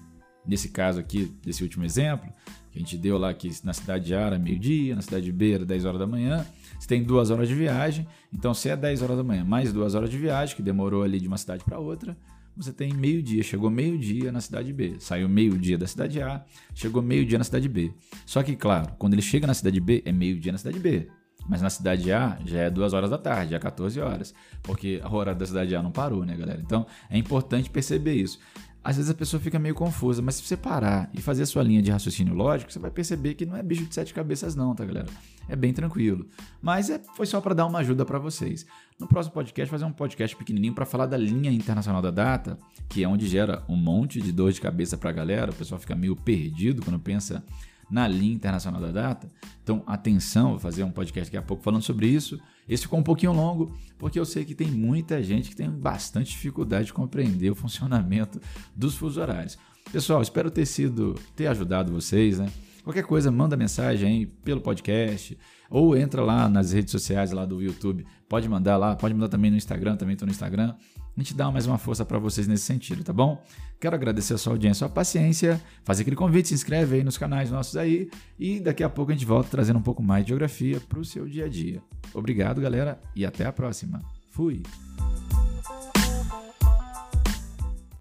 Nesse 0.45 0.69
caso 0.69 0.99
aqui, 0.99 1.31
desse 1.43 1.61
último 1.61 1.85
exemplo, 1.85 2.31
que 2.71 2.79
a 2.79 2.81
gente 2.81 2.97
deu 2.97 3.17
lá 3.17 3.33
que 3.33 3.51
na 3.63 3.73
cidade 3.73 4.05
de 4.05 4.15
A 4.15 4.21
era 4.21 4.39
meio-dia, 4.39 4.95
na 4.95 5.01
cidade 5.01 5.25
de 5.25 5.31
B 5.31 5.51
era 5.53 5.65
10 5.65 5.85
horas 5.85 5.99
da 5.99 6.07
manhã. 6.07 6.45
Você 6.79 6.87
tem 6.87 7.03
duas 7.03 7.29
horas 7.29 7.47
de 7.47 7.53
viagem, 7.53 8.07
então 8.33 8.53
se 8.53 8.69
é 8.69 8.75
10 8.75 9.01
horas 9.01 9.17
da 9.17 9.23
manhã 9.23 9.43
mais 9.43 9.71
duas 9.71 9.93
horas 9.93 10.09
de 10.09 10.17
viagem, 10.17 10.55
que 10.55 10.61
demorou 10.61 11.03
ali 11.03 11.19
de 11.19 11.27
uma 11.27 11.37
cidade 11.37 11.63
para 11.63 11.77
outra, 11.77 12.17
você 12.55 12.73
tem 12.73 12.93
meio-dia, 12.93 13.43
chegou 13.43 13.69
meio-dia 13.69 14.31
na 14.31 14.41
cidade 14.41 14.73
B, 14.73 14.95
saiu 14.99 15.29
meio-dia 15.29 15.77
da 15.77 15.87
cidade 15.87 16.21
A, 16.21 16.43
chegou 16.73 17.01
meio-dia 17.01 17.37
na 17.37 17.43
cidade 17.43 17.69
B. 17.69 17.93
Só 18.25 18.43
que, 18.43 18.55
claro, 18.55 18.93
quando 18.97 19.13
ele 19.13 19.21
chega 19.21 19.47
na 19.47 19.53
cidade 19.53 19.79
B, 19.79 20.01
é 20.05 20.11
meio-dia 20.11 20.51
na 20.51 20.57
cidade 20.57 20.79
B. 20.79 21.07
Mas 21.47 21.61
na 21.61 21.69
cidade 21.69 22.11
A 22.11 22.37
já 22.45 22.59
é 22.59 22.69
2 22.69 22.93
horas 22.93 23.09
da 23.09 23.17
tarde, 23.17 23.51
já 23.51 23.57
é 23.57 23.59
14 23.59 23.99
horas. 23.99 24.33
Porque 24.61 24.99
a 25.03 25.09
hora 25.09 25.33
da 25.33 25.45
cidade 25.45 25.75
A 25.75 25.81
não 25.81 25.91
parou, 25.91 26.25
né, 26.25 26.35
galera? 26.35 26.61
Então 26.63 26.85
é 27.09 27.17
importante 27.17 27.69
perceber 27.69 28.13
isso. 28.13 28.39
Às 28.83 28.97
vezes 28.97 29.11
a 29.11 29.13
pessoa 29.13 29.39
fica 29.39 29.59
meio 29.59 29.75
confusa, 29.75 30.21
mas 30.21 30.35
se 30.35 30.43
você 30.43 30.57
parar 30.57 31.09
e 31.13 31.21
fazer 31.21 31.43
a 31.43 31.45
sua 31.45 31.61
linha 31.61 31.81
de 31.83 31.91
raciocínio 31.91 32.33
lógico, 32.33 32.71
você 32.71 32.79
vai 32.79 32.89
perceber 32.89 33.35
que 33.35 33.45
não 33.45 33.55
é 33.55 33.61
bicho 33.61 33.85
de 33.85 33.93
sete 33.93 34.11
cabeças, 34.11 34.55
não, 34.55 34.73
tá, 34.73 34.83
galera? 34.83 35.07
É 35.47 35.55
bem 35.55 35.71
tranquilo. 35.71 36.25
Mas 36.61 36.89
é, 36.89 36.99
foi 37.15 37.27
só 37.27 37.39
para 37.39 37.53
dar 37.53 37.67
uma 37.67 37.79
ajuda 37.79 38.03
para 38.05 38.17
vocês. 38.17 38.65
No 38.99 39.07
próximo 39.07 39.33
podcast, 39.33 39.69
fazer 39.69 39.85
um 39.85 39.91
podcast 39.91 40.35
pequenininho 40.35 40.73
para 40.73 40.85
falar 40.85 41.05
da 41.05 41.17
linha 41.17 41.51
internacional 41.51 42.01
da 42.01 42.09
data, 42.09 42.57
que 42.89 43.03
é 43.03 43.07
onde 43.07 43.27
gera 43.27 43.63
um 43.69 43.75
monte 43.75 44.19
de 44.19 44.31
dor 44.31 44.51
de 44.51 44.59
cabeça 44.59 44.97
para 44.97 45.11
a 45.11 45.13
galera. 45.13 45.51
O 45.51 45.55
pessoal 45.55 45.79
fica 45.79 45.95
meio 45.95 46.15
perdido 46.15 46.81
quando 46.81 46.99
pensa 46.99 47.43
na 47.91 48.07
linha 48.07 48.33
internacional 48.33 48.79
da 48.81 48.91
data. 48.91 49.29
Então, 49.61 49.83
atenção, 49.85 50.51
vou 50.51 50.59
fazer 50.59 50.83
um 50.83 50.91
podcast 50.91 51.29
daqui 51.29 51.37
a 51.37 51.45
pouco 51.45 51.61
falando 51.61 51.83
sobre 51.83 52.07
isso. 52.07 52.39
Esse 52.67 52.83
ficou 52.83 52.99
um 52.99 53.03
pouquinho 53.03 53.33
longo, 53.33 53.75
porque 53.99 54.19
eu 54.19 54.25
sei 54.25 54.45
que 54.45 54.55
tem 54.55 54.67
muita 54.67 55.21
gente 55.21 55.49
que 55.49 55.55
tem 55.55 55.69
bastante 55.69 56.31
dificuldade 56.31 56.85
de 56.85 56.93
compreender 56.93 57.51
o 57.51 57.55
funcionamento 57.55 58.39
dos 58.75 58.95
fusos 58.95 59.17
horários. 59.17 59.57
Pessoal, 59.91 60.21
espero 60.21 60.49
ter 60.49 60.65
sido 60.65 61.15
ter 61.35 61.47
ajudado 61.47 61.91
vocês, 61.91 62.39
né? 62.39 62.47
Qualquer 62.83 63.03
coisa, 63.03 63.29
manda 63.29 63.55
mensagem 63.55 64.07
aí 64.07 64.25
pelo 64.25 64.61
podcast 64.61 65.37
ou 65.69 65.95
entra 65.95 66.23
lá 66.23 66.49
nas 66.49 66.71
redes 66.71 66.91
sociais 66.91 67.31
lá 67.31 67.45
do 67.45 67.61
YouTube. 67.61 68.05
Pode 68.27 68.49
mandar 68.49 68.77
lá, 68.77 68.95
pode 68.95 69.13
mandar 69.13 69.29
também 69.29 69.51
no 69.51 69.57
Instagram, 69.57 69.95
também 69.95 70.13
estou 70.13 70.25
no 70.25 70.31
Instagram. 70.31 70.73
A 71.15 71.21
gente 71.21 71.33
dá 71.33 71.51
mais 71.51 71.67
uma 71.67 71.77
força 71.77 72.05
para 72.05 72.17
vocês 72.17 72.47
nesse 72.47 72.63
sentido, 72.63 73.03
tá 73.03 73.11
bom? 73.11 73.43
Quero 73.79 73.95
agradecer 73.95 74.33
a 74.33 74.37
sua 74.37 74.53
audiência, 74.53 74.85
a 74.85 74.87
sua 74.87 74.93
paciência, 74.93 75.61
fazer 75.83 76.03
aquele 76.03 76.15
convite, 76.15 76.49
se 76.49 76.53
inscreve 76.53 76.95
aí 76.95 77.03
nos 77.03 77.17
canais 77.17 77.51
nossos 77.51 77.75
aí 77.75 78.09
e 78.39 78.59
daqui 78.59 78.83
a 78.83 78.89
pouco 78.89 79.11
a 79.11 79.15
gente 79.15 79.25
volta 79.25 79.49
trazendo 79.49 79.79
um 79.79 79.83
pouco 79.83 80.01
mais 80.01 80.23
de 80.23 80.29
geografia 80.29 80.79
para 80.79 80.99
o 80.99 81.05
seu 81.05 81.27
dia 81.27 81.45
a 81.45 81.49
dia. 81.49 81.81
Obrigado, 82.13 82.61
galera, 82.61 82.99
e 83.15 83.25
até 83.25 83.45
a 83.45 83.51
próxima. 83.51 84.01
Fui! 84.31 84.63